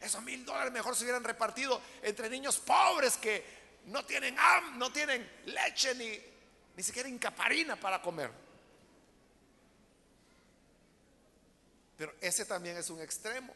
[0.00, 4.36] Esos mil dólares mejor se hubieran repartido entre niños pobres que no tienen
[4.74, 6.18] no tienen leche ni,
[6.76, 8.30] ni siquiera incaparina para comer.
[11.98, 13.52] Pero ese también es un extremo.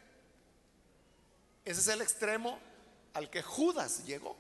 [1.65, 2.59] Ese es el extremo
[3.15, 4.37] al que Judas llegó.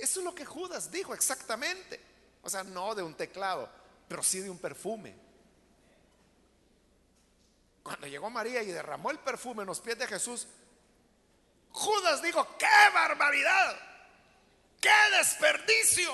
[0.00, 2.00] Eso es lo que Judas dijo exactamente.
[2.42, 3.68] O sea, no de un teclado,
[4.08, 5.14] pero sí de un perfume.
[7.82, 10.48] Cuando llegó María y derramó el perfume en los pies de Jesús,
[11.72, 13.76] Judas dijo, ¡qué barbaridad!
[14.80, 16.10] ¡Qué desperdicio!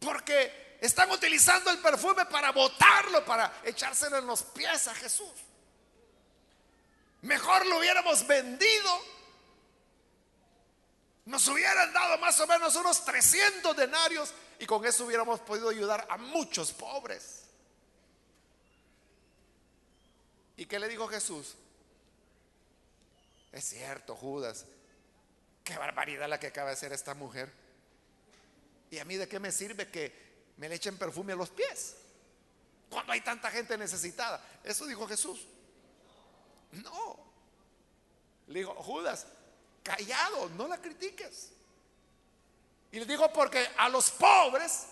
[0.00, 5.32] Porque están utilizando el perfume para botarlo, para echárselo en los pies a Jesús.
[7.22, 9.16] Mejor lo hubiéramos vendido
[11.26, 16.06] nos hubieran dado más o menos unos 300 denarios y con eso hubiéramos podido ayudar
[16.08, 17.42] a muchos pobres.
[20.56, 21.56] ¿Y qué le dijo Jesús?
[23.50, 24.66] Es cierto, Judas,
[25.64, 27.52] qué barbaridad la que acaba de hacer esta mujer.
[28.90, 30.25] ¿Y a mí de qué me sirve que
[30.56, 31.96] me le echen perfume a los pies?
[32.90, 34.42] Cuando hay tanta gente necesitada.
[34.62, 35.46] Eso dijo Jesús.
[36.72, 37.18] No.
[38.46, 39.26] Le dijo, Judas,
[39.82, 41.50] callado, no la critiques.
[42.92, 44.86] Y le digo porque a los pobres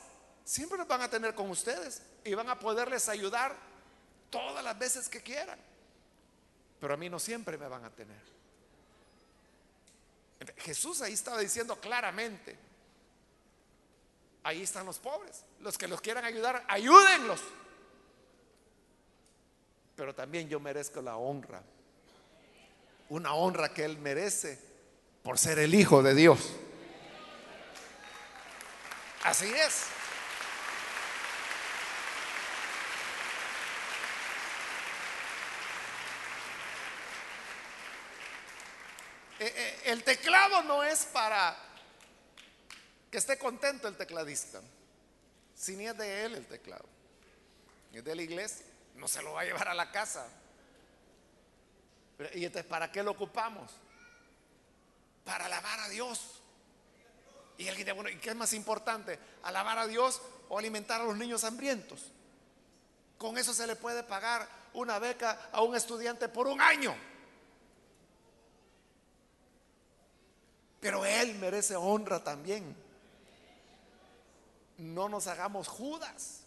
[0.45, 3.57] siempre los van a tener con ustedes y van a poderles ayudar
[4.31, 5.59] todas las veces que quieran.
[6.81, 8.35] Pero a mí no siempre me van a tener.
[10.59, 12.59] Jesús ahí estaba diciendo claramente,
[14.45, 17.41] ahí están los pobres, los que los quieran ayudar, ayúdenlos.
[19.97, 21.63] Pero también yo merezco la honra,
[23.09, 24.61] una honra que Él merece
[25.23, 26.53] por ser el Hijo de Dios.
[29.25, 29.87] Así es.
[39.41, 41.57] Eh, eh, el teclado no es para
[43.15, 44.61] que esté contento el tecladista,
[45.55, 46.85] si ni es de él el teclado,
[47.93, 50.27] es de la iglesia, no se lo va a llevar a la casa.
[52.35, 53.71] ¿Y entonces para qué lo ocupamos?
[55.25, 56.41] para alabar a Dios.
[57.57, 59.17] Y alguien dice, bueno, ¿y qué es más importante?
[59.45, 62.11] ¿Alabar a Dios o alimentar a los niños hambrientos?
[63.17, 66.97] Con eso se le puede pagar una beca a un estudiante por un año.
[70.81, 72.83] Pero él merece honra también.
[74.79, 76.41] No nos hagamos Judas.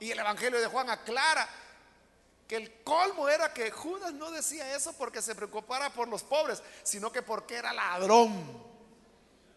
[0.00, 1.48] Y el Evangelio de Juan aclara
[2.46, 6.62] que el colmo era que Judas no decía eso porque se preocupara por los pobres,
[6.82, 8.62] sino que porque era ladrón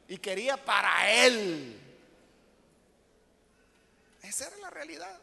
[0.08, 1.82] y quería para él.
[4.22, 5.20] Esa era la realidad.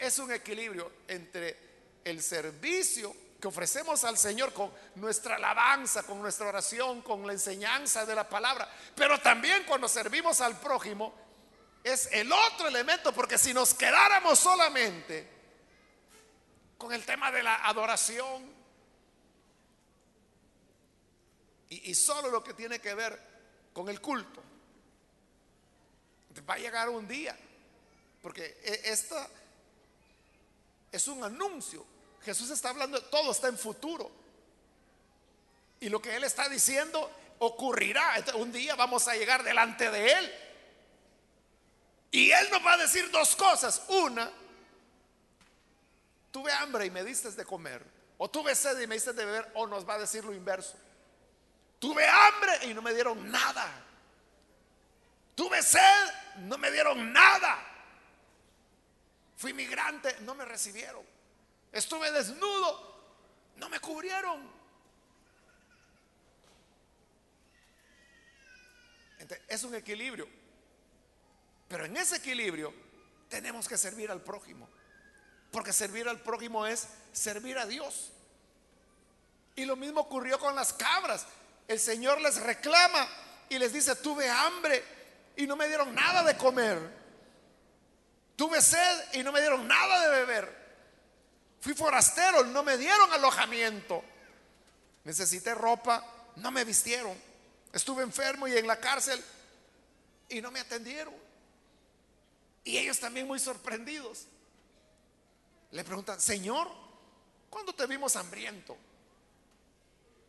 [0.00, 1.56] es un equilibrio entre
[2.04, 8.04] el servicio que ofrecemos al Señor con nuestra alabanza, con nuestra oración, con la enseñanza
[8.04, 11.14] de la palabra, pero también cuando servimos al prójimo,
[11.84, 15.28] es el otro elemento, porque si nos quedáramos solamente
[16.76, 18.56] con el tema de la adoración
[21.70, 23.20] y, solo lo que tiene que ver
[23.72, 24.42] con el culto,
[26.48, 27.36] va a llegar un día,
[28.22, 29.28] porque e, esta
[30.90, 31.97] es un anuncio.
[32.28, 34.10] Jesús está hablando, todo está en futuro.
[35.80, 38.22] Y lo que Él está diciendo ocurrirá.
[38.34, 40.32] Un día vamos a llegar delante de Él
[42.10, 43.82] y Él nos va a decir dos cosas.
[43.88, 44.30] Una,
[46.30, 47.82] tuve hambre y me diste de comer.
[48.18, 49.50] O tuve sed y me diste de beber.
[49.54, 50.76] O nos va a decir lo inverso.
[51.78, 53.84] Tuve hambre y no me dieron nada.
[55.34, 57.64] Tuve sed, no me dieron nada.
[59.36, 61.17] Fui migrante, no me recibieron.
[61.72, 62.96] Estuve desnudo,
[63.56, 64.58] no me cubrieron.
[69.48, 70.28] es un equilibrio.
[71.68, 72.72] Pero en ese equilibrio
[73.28, 74.68] tenemos que servir al prójimo.
[75.50, 78.12] Porque servir al prójimo es servir a Dios.
[79.56, 81.26] Y lo mismo ocurrió con las cabras.
[81.66, 83.08] El Señor les reclama
[83.48, 84.84] y les dice, tuve hambre
[85.36, 86.78] y no me dieron nada de comer.
[88.36, 90.57] Tuve sed y no me dieron nada de beber.
[91.60, 94.02] Fui forastero, no me dieron alojamiento.
[95.04, 96.04] Necesité ropa,
[96.36, 97.16] no me vistieron.
[97.72, 99.22] Estuve enfermo y en la cárcel
[100.28, 101.14] y no me atendieron.
[102.64, 104.26] Y ellos también muy sorprendidos.
[105.70, 106.68] Le preguntan, Señor,
[107.50, 108.76] ¿cuándo te vimos hambriento?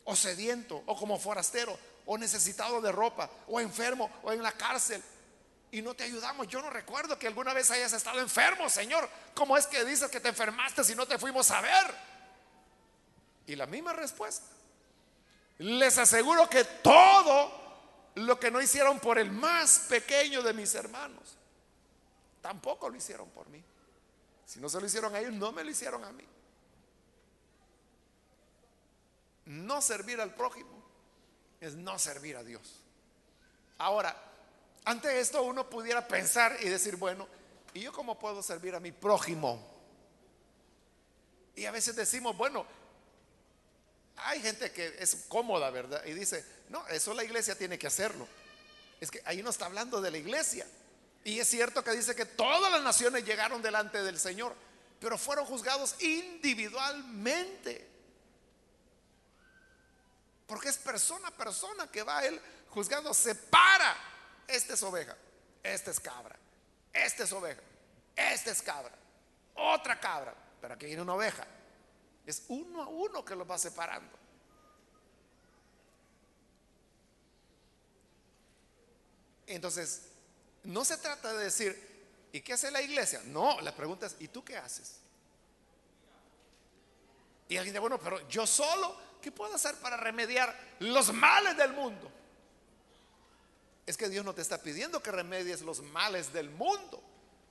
[0.06, 5.04] O sediento, o como forastero, o necesitado de ropa, o enfermo, o en la cárcel.
[5.72, 6.48] Y no te ayudamos.
[6.48, 9.08] Yo no recuerdo que alguna vez hayas estado enfermo, Señor.
[9.36, 11.96] ¿Cómo es que dices que te enfermaste si no te fuimos a ver?
[13.48, 14.46] Y la misma respuesta.
[15.60, 17.52] Les aseguro que todo
[18.16, 21.38] lo que no hicieron por el más pequeño de mis hermanos,
[22.42, 23.64] tampoco lo hicieron por mí.
[24.46, 26.26] Si no se lo hicieron a ellos, no me lo hicieron a mí.
[29.46, 30.84] No servir al prójimo
[31.60, 32.84] es no servir a Dios.
[33.78, 34.16] Ahora,
[34.86, 37.28] ante esto uno pudiera pensar y decir, bueno,
[37.74, 39.66] ¿y yo cómo puedo servir a mi prójimo?
[41.56, 42.66] Y a veces decimos, bueno,
[44.16, 46.04] hay gente que es cómoda, ¿verdad?
[46.06, 48.28] Y dice, no, eso la iglesia tiene que hacerlo.
[49.00, 50.66] Es que ahí no está hablando de la iglesia.
[51.24, 54.56] Y es cierto que dice que todas las naciones llegaron delante del Señor,
[55.00, 57.88] pero fueron juzgados individualmente.
[60.48, 63.96] Porque es persona a persona que va él juzgando, separa.
[64.50, 65.16] Esta es oveja,
[65.62, 66.36] esta es cabra,
[66.92, 67.62] esta es oveja,
[68.16, 68.96] esta es cabra,
[69.54, 71.46] otra cabra, pero aquí viene una oveja.
[72.26, 74.18] Es uno a uno que los va separando.
[79.46, 80.10] Entonces,
[80.64, 83.22] no se trata de decir, ¿y qué hace la iglesia?
[83.26, 85.00] No, la pregunta es, ¿y tú qué haces?
[87.50, 91.74] Y alguien dice, bueno, pero yo solo, ¿qué puedo hacer para remediar los males del
[91.74, 92.12] mundo?
[93.90, 97.02] Es que Dios no te está pidiendo que remedies los males del mundo.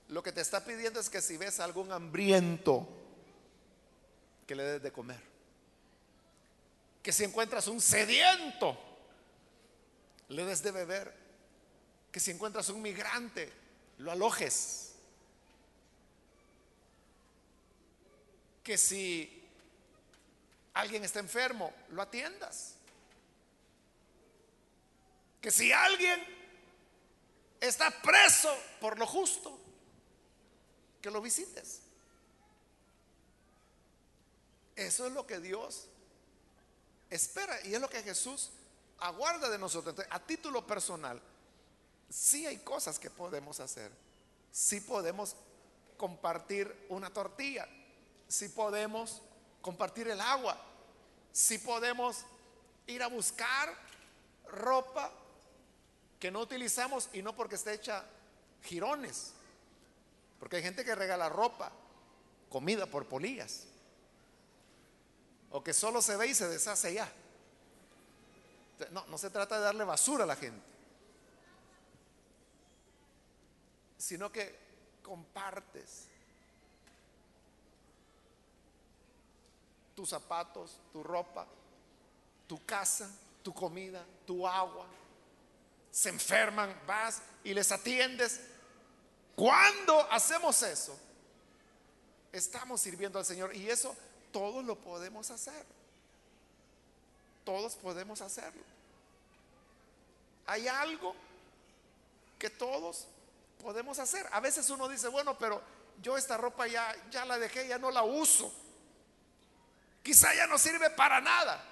[0.07, 2.87] Lo que te está pidiendo es que si ves algún hambriento,
[4.47, 5.21] que le des de comer.
[7.03, 8.79] Que si encuentras un sediento,
[10.29, 11.13] le des de beber.
[12.09, 13.51] Que si encuentras un migrante,
[13.97, 14.93] lo alojes.
[18.63, 19.43] Que si
[20.73, 22.75] alguien está enfermo, lo atiendas.
[25.41, 26.19] Que si alguien
[27.59, 29.57] está preso por lo justo,
[31.01, 31.81] que lo visites.
[34.75, 35.87] Eso es lo que Dios
[37.09, 38.51] espera y es lo que Jesús
[38.99, 39.95] aguarda de nosotros.
[40.09, 41.21] a título personal,
[42.09, 43.91] sí hay cosas que podemos hacer.
[44.51, 45.35] Sí podemos
[45.97, 47.67] compartir una tortilla.
[48.27, 49.21] Sí podemos
[49.61, 50.57] compartir el agua.
[51.31, 52.25] Sí podemos
[52.87, 53.75] ir a buscar
[54.47, 55.11] ropa
[56.19, 58.05] que no utilizamos y no porque esté hecha
[58.63, 59.33] jirones.
[60.39, 61.71] Porque hay gente que regala ropa,
[62.49, 63.65] comida por polillas
[65.51, 67.11] o que solo se ve y se deshace ya.
[68.91, 70.61] No, no se trata de darle basura a la gente,
[73.97, 74.55] sino que
[75.03, 76.07] compartes
[79.95, 81.45] tus zapatos, tu ropa,
[82.47, 83.09] tu casa,
[83.43, 84.85] tu comida, tu agua.
[85.91, 88.41] Se enferman, vas y les atiendes.
[89.35, 90.97] Cuando hacemos eso,
[92.31, 93.95] estamos sirviendo al Señor y eso
[94.31, 95.65] todos lo podemos hacer.
[97.43, 98.61] Todos podemos hacerlo.
[100.45, 101.15] Hay algo
[102.37, 103.07] que todos
[103.61, 104.27] podemos hacer.
[104.31, 105.61] A veces uno dice, bueno, pero
[106.01, 108.53] yo esta ropa ya, ya la dejé, ya no la uso.
[110.03, 111.63] Quizá ya no sirve para nada.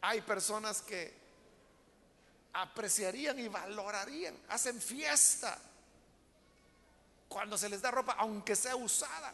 [0.00, 1.21] Hay personas que
[2.52, 5.58] apreciarían y valorarían, hacen fiesta
[7.28, 9.32] cuando se les da ropa, aunque sea usada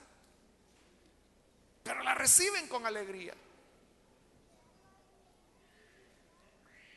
[1.89, 3.33] pero la reciben con alegría.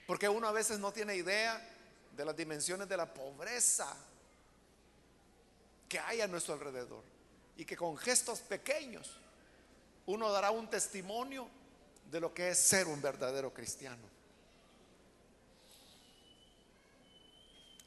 [0.06, 1.66] Porque uno a veces no tiene idea
[2.12, 3.96] de las dimensiones de la pobreza
[5.88, 7.06] que hay a nuestro alrededor.
[7.56, 9.18] Y que con gestos pequeños
[10.08, 11.48] uno dará un testimonio
[12.12, 14.11] de lo que es ser un verdadero cristiano.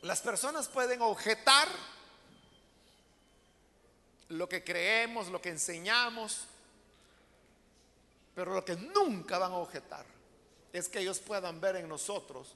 [0.05, 1.67] Las personas pueden objetar
[4.29, 6.45] lo que creemos, lo que enseñamos,
[8.35, 10.05] pero lo que nunca van a objetar
[10.75, 12.55] es que ellos puedan ver en nosotros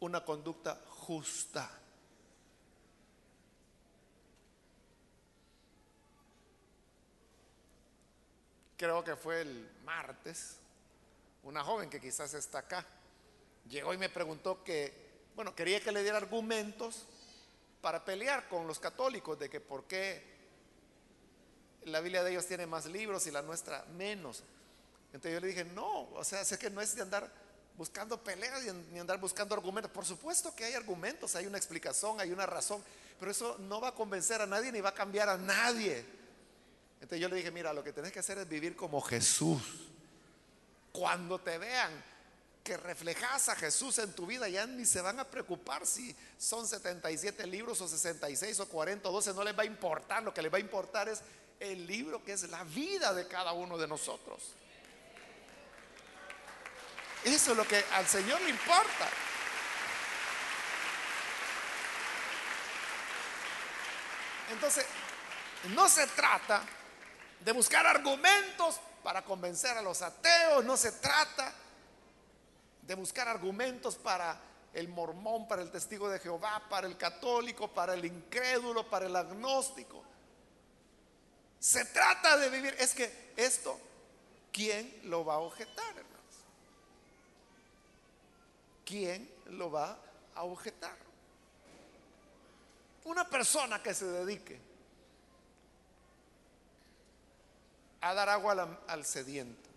[0.00, 1.70] una conducta justa.
[8.76, 10.56] Creo que fue el martes,
[11.44, 12.84] una joven que quizás está acá,
[13.68, 15.07] llegó y me preguntó que,
[15.38, 17.04] bueno, quería que le diera argumentos
[17.80, 20.20] para pelear con los católicos de que por qué
[21.84, 24.42] la Biblia de ellos tiene más libros y la nuestra menos.
[25.12, 27.30] Entonces yo le dije, no, o sea, sé que no es de andar
[27.76, 29.92] buscando peleas ni andar buscando argumentos.
[29.92, 32.82] Por supuesto que hay argumentos, hay una explicación, hay una razón,
[33.20, 36.04] pero eso no va a convencer a nadie ni va a cambiar a nadie.
[36.94, 39.62] Entonces yo le dije, mira, lo que tenés que hacer es vivir como Jesús.
[40.90, 42.17] Cuando te vean
[42.68, 46.68] que reflejas a Jesús en tu vida, ya ni se van a preocupar si son
[46.68, 50.42] 77 libros o 66 o 40 o 12, no les va a importar, lo que
[50.42, 51.22] les va a importar es
[51.60, 54.52] el libro que es la vida de cada uno de nosotros.
[57.24, 59.08] Eso es lo que al Señor le importa.
[64.50, 64.84] Entonces,
[65.74, 66.60] no se trata
[67.40, 71.67] de buscar argumentos para convencer a los ateos, no se trata de
[72.94, 74.40] buscar argumentos para
[74.72, 79.16] el mormón, para el testigo de Jehová, para el católico, para el incrédulo, para el
[79.16, 80.02] agnóstico.
[81.58, 82.74] Se trata de vivir.
[82.78, 83.78] Es que esto,
[84.52, 86.34] ¿quién lo va a objetar, hermanos?
[88.84, 89.98] ¿Quién lo va
[90.34, 90.96] a objetar?
[93.04, 94.60] Una persona que se dedique
[98.00, 99.68] a dar agua al, al sediento,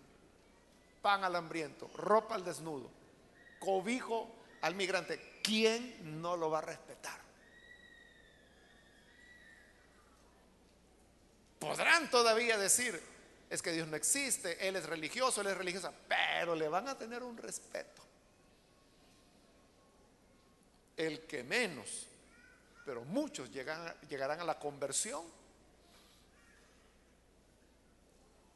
[1.00, 3.01] pan al hambriento, ropa al desnudo,
[3.62, 7.20] cobijo al migrante, ¿quién no lo va a respetar?
[11.60, 13.00] Podrán todavía decir,
[13.48, 16.98] es que Dios no existe, Él es religioso, Él es religiosa, pero le van a
[16.98, 18.02] tener un respeto.
[20.96, 22.08] El que menos,
[22.84, 25.24] pero muchos llegarán a la conversión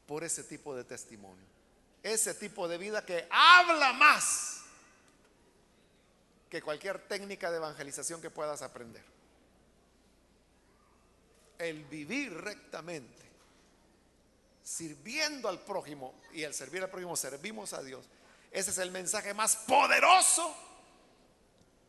[0.05, 1.45] por ese tipo de testimonio.
[2.03, 4.56] Ese tipo de vida que habla más
[6.49, 9.03] que cualquier técnica de evangelización que puedas aprender
[11.59, 13.25] el vivir rectamente,
[14.63, 18.05] sirviendo al prójimo y al servir al prójimo servimos a Dios.
[18.51, 20.55] Ese es el mensaje más poderoso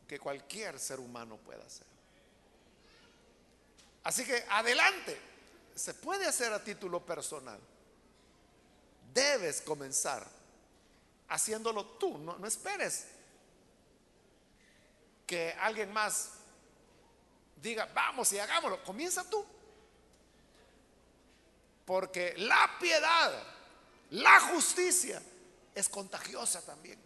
[0.07, 1.85] que cualquier ser humano pueda hacer.
[4.03, 5.19] Así que adelante,
[5.75, 7.59] se puede hacer a título personal.
[9.13, 10.25] Debes comenzar
[11.29, 13.07] haciéndolo tú, no, no esperes
[15.29, 16.31] que alguien más
[17.61, 19.45] diga, vamos y hagámoslo, comienza tú.
[21.85, 23.43] Porque la piedad,
[24.09, 25.21] la justicia
[25.75, 26.99] es contagiosa también.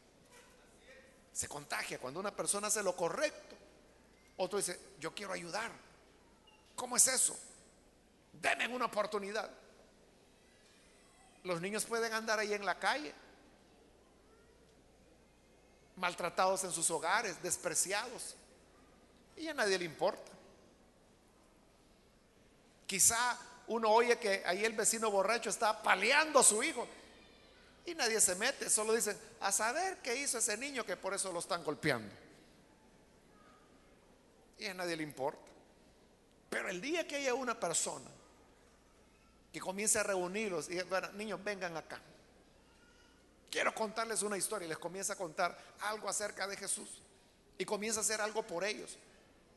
[1.34, 3.58] Se contagia cuando una persona hace lo correcto.
[4.38, 5.70] Otro dice, yo quiero ayudar.
[6.78, 7.38] ¿Cómo es eso?
[8.32, 9.52] Denme una oportunidad.
[11.44, 13.14] Los niños pueden andar ahí en la calle,
[15.96, 18.36] maltratados en sus hogares, despreciados,
[19.38, 20.32] y a nadie le importa.
[22.86, 23.38] Quizá
[23.68, 26.88] uno oye que ahí el vecino borracho está paleando a su hijo
[27.86, 31.32] y nadie se mete, solo dicen, a saber qué hizo ese niño que por eso
[31.32, 32.14] lo están golpeando.
[34.58, 35.42] Y a nadie le importa.
[36.50, 38.10] Pero el día que haya una persona
[39.52, 42.00] que comience a reunirlos y bueno, niños, vengan acá.
[43.54, 46.90] Quiero contarles una historia y les comienza a contar algo acerca de Jesús.
[47.56, 48.98] Y comienza a hacer algo por ellos.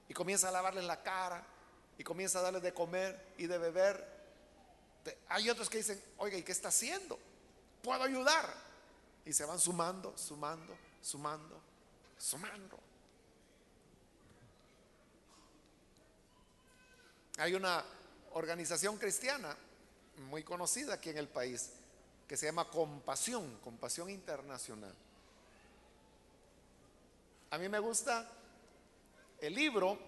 [0.06, 1.42] Y comienza a lavarles la cara,
[1.96, 4.06] y comienza a darles de comer y de beber.
[5.30, 7.18] Hay otros que dicen, oiga, ¿y qué está haciendo?
[7.82, 8.52] ¿Puedo ayudar?
[9.24, 11.58] Y se van sumando, sumando, sumando,
[12.18, 12.78] sumando.
[17.38, 17.82] Hay una
[18.32, 19.56] organización cristiana
[20.28, 21.70] muy conocida aquí en el país
[22.26, 24.94] que se llama Compasión, Compasión Internacional.
[27.50, 28.28] A mí me gusta
[29.40, 29.98] el libro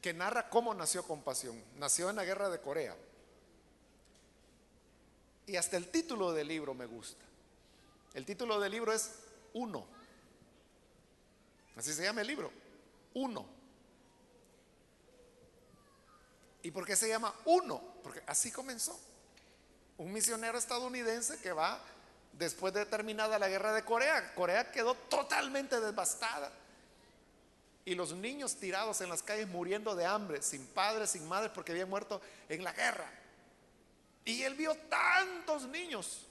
[0.00, 1.62] que narra cómo nació Compasión.
[1.76, 2.96] Nació en la guerra de Corea.
[5.46, 7.24] Y hasta el título del libro me gusta.
[8.14, 9.14] El título del libro es
[9.52, 9.86] Uno.
[11.76, 12.50] Así se llama el libro.
[13.14, 13.53] Uno.
[16.64, 17.80] ¿Y por qué se llama Uno?
[18.02, 18.98] Porque así comenzó.
[19.98, 21.78] Un misionero estadounidense que va
[22.32, 24.34] después de terminada la guerra de Corea.
[24.34, 26.50] Corea quedó totalmente devastada
[27.84, 31.72] y los niños tirados en las calles muriendo de hambre, sin padres, sin madres, porque
[31.72, 33.10] habían muerto en la guerra.
[34.24, 36.22] Y él vio tantos niños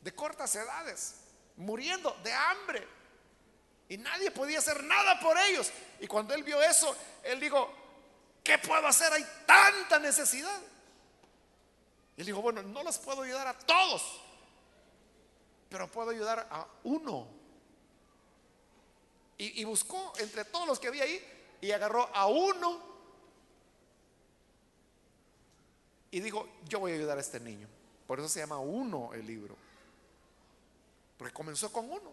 [0.00, 1.16] de cortas edades
[1.56, 2.86] muriendo de hambre.
[3.88, 5.72] Y nadie podía hacer nada por ellos.
[5.98, 7.83] Y cuando él vio eso, él dijo,
[8.44, 9.12] ¿qué puedo hacer?
[9.12, 10.60] Hay tanta necesidad.
[12.16, 14.20] Y él dijo, bueno, no los puedo ayudar a todos,
[15.68, 17.26] pero puedo ayudar a uno.
[19.36, 21.20] Y, y buscó entre todos los que había ahí
[21.60, 22.94] y agarró a uno
[26.12, 27.66] y dijo, yo voy a ayudar a este niño.
[28.06, 29.56] Por eso se llama uno el libro.
[31.18, 32.12] Porque comenzó con uno.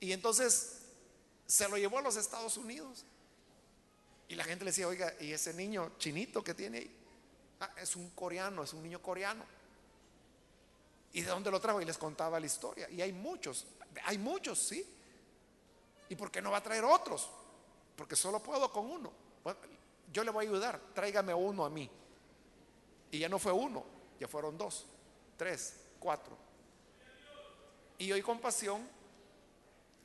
[0.00, 0.80] Y entonces
[1.46, 3.04] se lo llevó a los Estados Unidos.
[4.28, 6.96] Y la gente le decía, oiga, ¿y ese niño chinito que tiene ahí?
[7.60, 9.44] Ah, es un coreano, es un niño coreano.
[11.12, 11.80] ¿Y de dónde lo trajo?
[11.80, 12.90] Y les contaba la historia.
[12.90, 13.66] Y hay muchos,
[14.04, 14.84] hay muchos, sí.
[16.08, 17.30] ¿Y por qué no va a traer otros?
[17.96, 19.12] Porque solo puedo con uno.
[20.12, 21.90] yo le voy a ayudar, tráigame uno a mí.
[23.10, 23.84] Y ya no fue uno,
[24.20, 24.86] ya fueron dos,
[25.36, 26.36] tres, cuatro.
[27.98, 28.95] Y hoy Compasión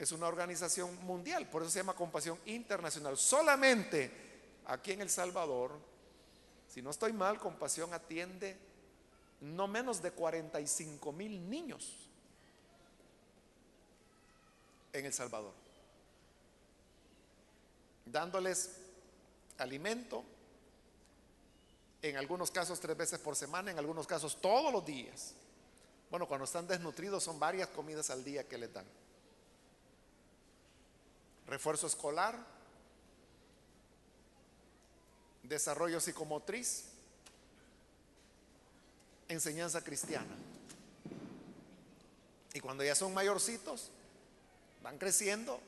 [0.04, 3.18] es una organización mundial, por eso se llama Compasión Internacional.
[3.18, 4.12] Solamente
[4.66, 5.78] aquí en El Salvador,
[6.68, 8.58] si no estoy mal, Compasión atiende
[9.42, 11.98] no menos de 45 mil niños
[14.92, 15.54] en El Salvador,
[18.06, 18.78] dándoles
[19.60, 20.24] alimento,
[22.02, 25.36] en algunos casos tres veces por semana, en algunos casos todos los días.
[26.10, 28.86] Bueno, cuando están desnutridos son varias comidas al día que les dan.
[31.52, 32.40] Refuerzo escolar,
[35.44, 36.86] desarrollo psicomotriz,
[39.28, 40.34] enseñanza cristiana.
[42.54, 43.92] Y cuando ya son mayorcitos,
[44.82, 45.60] van creciendo,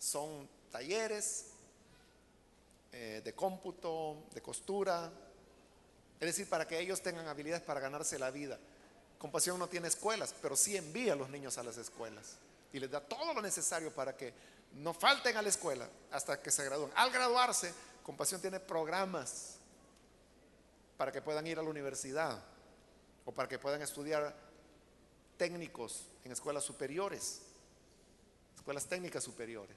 [0.00, 1.44] son talleres
[2.90, 5.08] eh, de cómputo, de costura,
[6.18, 8.58] es decir, para que ellos tengan habilidades para ganarse la vida.
[9.20, 12.38] Compasión no tiene escuelas, pero sí envía a los niños a las escuelas
[12.72, 14.32] y les da todo lo necesario para que
[14.74, 16.90] no falten a la escuela hasta que se gradúen.
[16.94, 19.58] Al graduarse, Compasión tiene programas
[20.96, 22.42] para que puedan ir a la universidad
[23.24, 24.34] o para que puedan estudiar
[25.36, 27.42] técnicos en escuelas superiores,
[28.56, 29.76] escuelas técnicas superiores.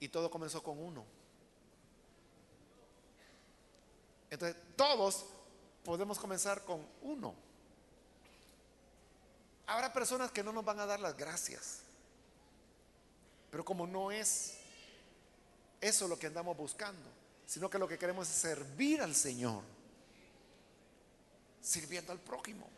[0.00, 1.04] Y todo comenzó con uno.
[4.28, 5.24] Entonces, todos
[5.84, 7.34] podemos comenzar con uno.
[9.72, 11.78] Habrá personas que no nos van a dar las gracias.
[13.50, 14.58] Pero como no es
[15.80, 17.08] eso lo que andamos buscando,
[17.46, 19.62] sino que lo que queremos es servir al Señor,
[21.62, 22.68] sirviendo al prójimo.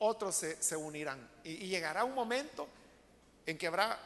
[0.00, 2.66] Otros se, unirán y, y llegará un momento
[3.46, 3.96] en que habrá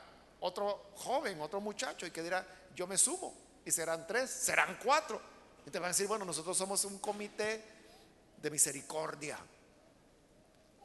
[0.41, 3.35] otro joven, otro muchacho y que dirá, yo me sumo
[3.65, 5.19] y serán tres, serán cuatro.
[5.67, 7.65] Y te van a decir, bueno, nosotros somos un comité
[8.37, 9.39] de misericordia.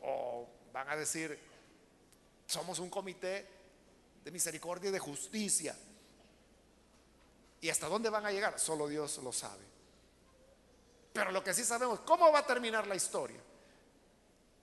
[0.04, 1.38] O van a decir,
[2.46, 3.48] somos un comité
[4.24, 5.78] de misericordia y de justicia.
[7.62, 8.60] ¿Y hasta dónde van a llegar?
[8.60, 9.64] Solo Dios lo sabe.
[11.14, 13.40] Pero lo que sí sabemos, ¿cómo va a terminar la historia?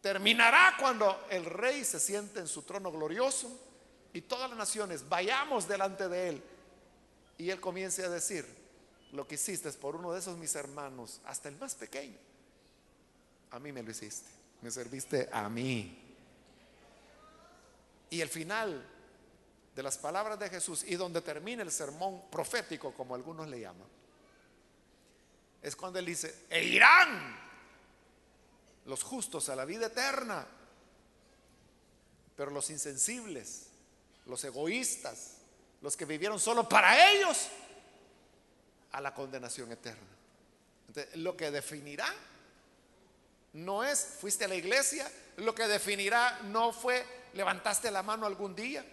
[0.00, 3.50] Terminará cuando el rey se siente en su trono glorioso
[4.12, 6.42] y todas las naciones vayamos delante de él
[7.38, 8.46] y él comience a decir,
[9.12, 12.18] lo que hiciste es por uno de esos mis hermanos, hasta el más pequeño,
[13.50, 14.30] a mí me lo hiciste,
[14.66, 15.96] me serviste a mí.
[18.10, 18.84] Y el final
[19.76, 23.86] de las palabras de Jesús y donde termina el sermón profético, como algunos le llaman,
[25.62, 27.38] es cuando él dice, e irán
[28.86, 30.44] los justos a la vida eterna,
[32.34, 33.68] pero los insensibles,
[34.24, 35.36] los egoístas,
[35.80, 37.50] los que vivieron solo para ellos,
[38.90, 40.08] a la condenación eterna.
[40.88, 42.12] Entonces, lo que definirá
[43.56, 48.54] no es, fuiste a la iglesia, lo que definirá no fue, levantaste la mano algún
[48.54, 48.84] día,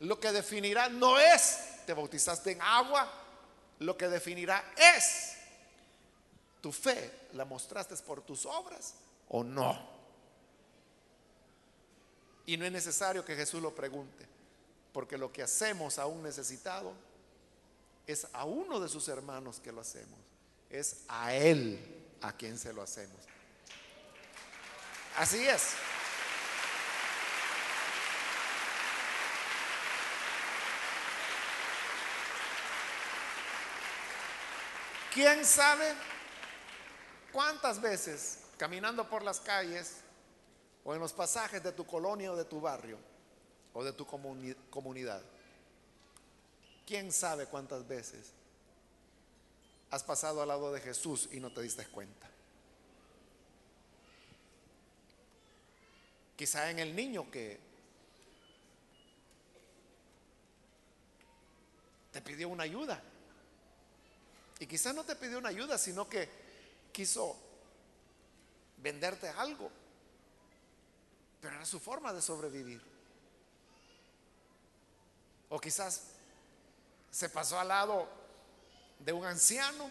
[0.00, 3.10] lo que definirá no es, te bautizaste en agua,
[3.78, 5.36] lo que definirá es,
[6.60, 8.94] tu fe la mostraste por tus obras
[9.28, 9.94] o no.
[12.46, 14.26] Y no es necesario que Jesús lo pregunte.
[14.92, 16.92] Porque lo que hacemos a un necesitado
[18.06, 20.18] es a uno de sus hermanos que lo hacemos.
[20.70, 21.78] Es a Él
[22.20, 23.16] a quien se lo hacemos.
[25.16, 25.74] Así es.
[35.12, 35.94] ¿Quién sabe
[37.32, 39.96] cuántas veces caminando por las calles
[40.84, 42.98] o en los pasajes de tu colonia o de tu barrio
[43.72, 45.22] o de tu comunidad.
[46.86, 48.30] ¿Quién sabe cuántas veces
[49.90, 52.28] has pasado al lado de Jesús y no te diste cuenta?
[56.36, 57.60] Quizá en el niño que
[62.12, 63.02] te pidió una ayuda.
[64.60, 66.28] Y quizá no te pidió una ayuda, sino que
[66.92, 67.36] quiso
[68.78, 69.70] venderte algo.
[71.40, 72.80] Pero era su forma de sobrevivir.
[75.48, 76.02] O quizás
[77.10, 78.08] se pasó al lado
[78.98, 79.90] de un anciano.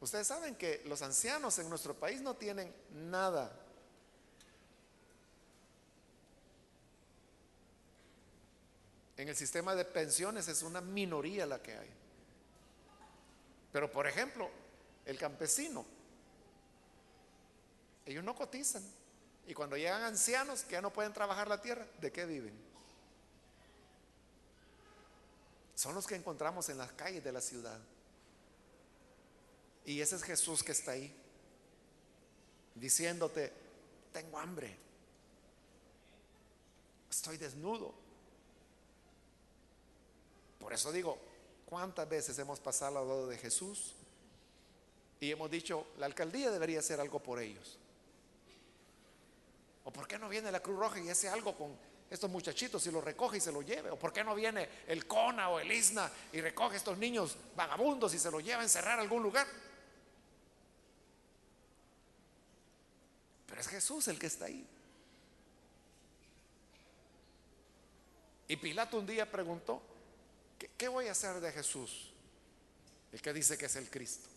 [0.00, 3.50] Ustedes saben que los ancianos en nuestro país no tienen nada.
[9.18, 11.90] En el sistema de pensiones es una minoría la que hay.
[13.72, 14.48] Pero por ejemplo,
[15.04, 15.84] el campesino,
[18.06, 18.82] ellos no cotizan.
[19.48, 22.54] Y cuando llegan ancianos que ya no pueden trabajar la tierra, ¿de qué viven?
[25.74, 27.80] Son los que encontramos en las calles de la ciudad.
[29.84, 31.12] Y ese es Jesús que está ahí,
[32.76, 33.52] diciéndote,
[34.12, 34.76] tengo hambre,
[37.10, 38.07] estoy desnudo
[40.68, 41.18] por eso digo,
[41.64, 43.94] ¿cuántas veces hemos pasado al lado de Jesús
[45.18, 47.78] y hemos dicho, la alcaldía debería hacer algo por ellos?
[49.84, 51.74] ¿O por qué no viene la Cruz Roja y hace algo con
[52.10, 53.88] estos muchachitos y los recoge y se los lleve?
[53.88, 58.12] ¿O por qué no viene el CONA o el ISNA y recoge estos niños vagabundos
[58.12, 59.46] y se los lleva a encerrar a algún lugar?
[63.46, 64.68] Pero es Jesús el que está ahí.
[68.48, 69.87] Y Pilato un día preguntó,
[70.58, 72.12] ¿Qué, voy a hacer de Jesús?
[73.12, 74.28] El que dice que es el Cristo.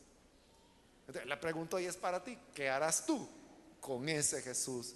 [1.25, 3.27] la pregunta hoy es para ti, ¿qué harás tú
[3.79, 4.93] con ese Jesús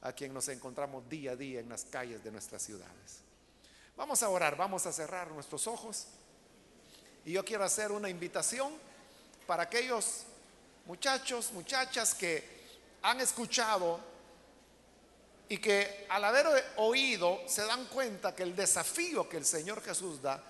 [0.00, 3.20] a quien nos encontramos día a día en las calles de nuestras ciudades?
[3.96, 6.06] Vamos a orar, vamos a cerrar nuestros ojos.
[7.24, 8.72] Y yo quiero hacer una invitación
[9.46, 10.24] para aquellos
[10.86, 12.58] muchachos, muchachas que
[13.02, 14.00] han escuchado
[15.48, 16.46] y que al haber
[16.76, 20.42] oído se dan cuenta que el desafío que el Señor Jesús da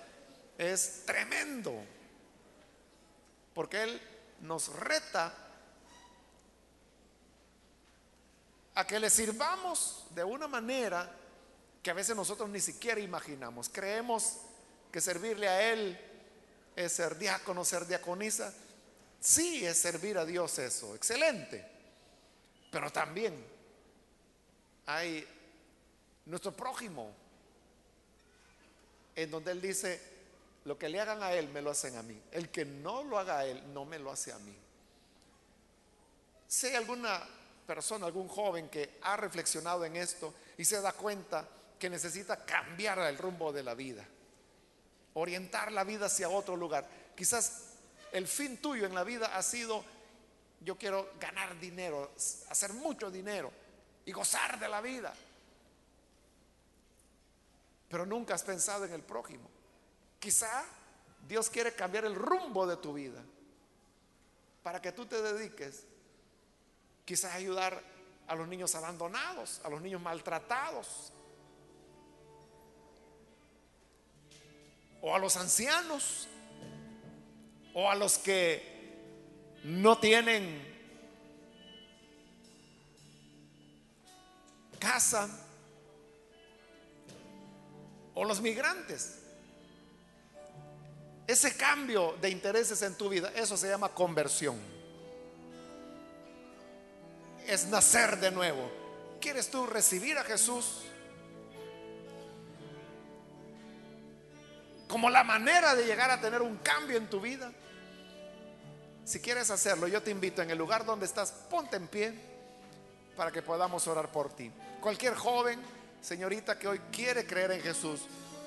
[0.57, 1.73] es tremendo.
[3.53, 4.01] Porque Él
[4.41, 5.33] nos reta
[8.75, 11.09] a que le sirvamos de una manera
[11.81, 13.69] que a veces nosotros ni siquiera imaginamos.
[13.69, 14.37] Creemos
[14.91, 15.97] que servirle a Él
[16.75, 18.53] es ser diácono, ser diaconisa.
[19.19, 21.65] Sí, es servir a Dios eso, excelente.
[22.71, 23.58] Pero también
[24.89, 25.23] hay
[26.25, 27.13] nuestro prójimo,
[29.15, 30.01] en donde Él dice,
[30.65, 32.19] lo que le hagan a Él me lo hacen a mí.
[32.31, 34.55] El que no lo haga a Él no me lo hace a mí.
[36.47, 37.21] Si hay alguna
[37.67, 42.97] persona, algún joven que ha reflexionado en esto y se da cuenta que necesita cambiar
[42.99, 44.03] el rumbo de la vida,
[45.13, 46.89] orientar la vida hacia otro lugar.
[47.15, 47.75] Quizás
[48.11, 49.85] el fin tuyo en la vida ha sido,
[50.61, 52.11] yo quiero ganar dinero,
[52.49, 53.51] hacer mucho dinero
[54.05, 55.13] y gozar de la vida.
[57.89, 59.49] Pero nunca has pensado en el prójimo.
[60.19, 60.65] Quizá
[61.27, 63.21] Dios quiere cambiar el rumbo de tu vida
[64.63, 65.85] para que tú te dediques
[67.05, 67.81] quizás a ayudar
[68.27, 71.11] a los niños abandonados, a los niños maltratados,
[75.01, 76.27] o a los ancianos,
[77.73, 80.68] o a los que no tienen
[84.79, 85.29] casa
[88.15, 89.19] o los migrantes.
[91.27, 94.57] Ese cambio de intereses en tu vida, eso se llama conversión.
[97.45, 98.71] Es nacer de nuevo.
[99.21, 100.81] ¿Quieres tú recibir a Jesús
[104.87, 107.51] como la manera de llegar a tener un cambio en tu vida?
[109.05, 112.13] Si quieres hacerlo, yo te invito en el lugar donde estás, ponte en pie
[113.15, 114.51] para que podamos orar por ti.
[114.81, 115.59] Cualquier joven,
[116.01, 118.01] señorita que hoy quiere creer en Jesús,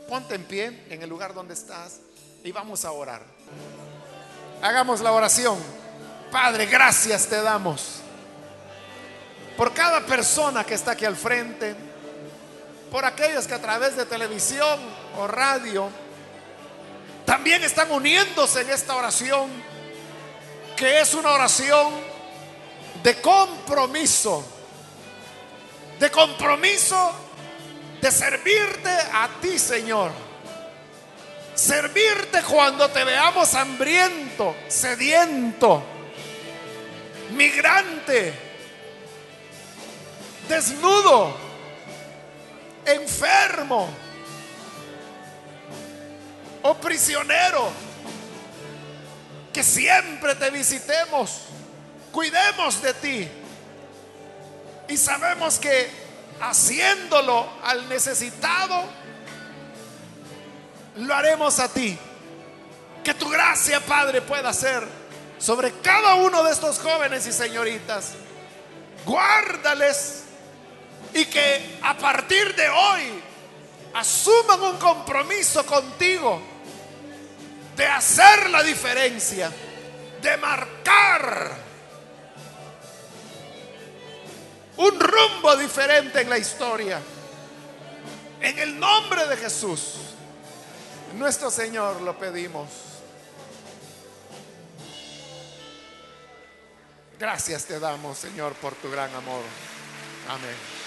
[0.09, 2.01] ponte en pie en el lugar donde estás
[2.43, 3.23] y vamos a orar.
[4.63, 5.59] Hagamos la oración.
[6.31, 8.01] Padre, gracias te damos
[9.57, 11.75] por cada persona que está aquí al frente,
[12.91, 14.81] por aquellos que a través de televisión
[15.19, 15.91] o radio
[17.27, 19.51] también están uniéndose en esta oración,
[20.77, 21.93] que es una oración
[23.03, 24.62] de compromiso
[26.03, 27.13] de compromiso
[28.01, 30.11] de servirte a ti, Señor.
[31.55, 35.81] Servirte cuando te veamos hambriento, sediento,
[37.31, 38.35] migrante,
[40.49, 41.37] desnudo,
[42.85, 43.89] enfermo
[46.63, 47.71] o prisionero,
[49.53, 51.43] que siempre te visitemos,
[52.11, 53.42] cuidemos de ti.
[54.89, 55.89] Y sabemos que
[56.41, 58.85] haciéndolo al necesitado,
[60.97, 61.99] lo haremos a ti.
[63.05, 64.87] Que tu gracia, Padre, pueda ser
[65.39, 68.13] sobre cada uno de estos jóvenes y señoritas.
[69.05, 70.23] Guárdales
[71.15, 73.23] y que a partir de hoy
[73.95, 76.41] asuman un compromiso contigo
[77.77, 79.51] de hacer la diferencia,
[80.21, 81.72] de marcar
[84.77, 87.01] un rumbo diferente en la historia.
[88.41, 89.97] En el nombre de Jesús,
[91.17, 92.69] nuestro Señor, lo pedimos.
[97.19, 99.43] Gracias te damos, Señor, por tu gran amor.
[100.29, 100.82] Amén.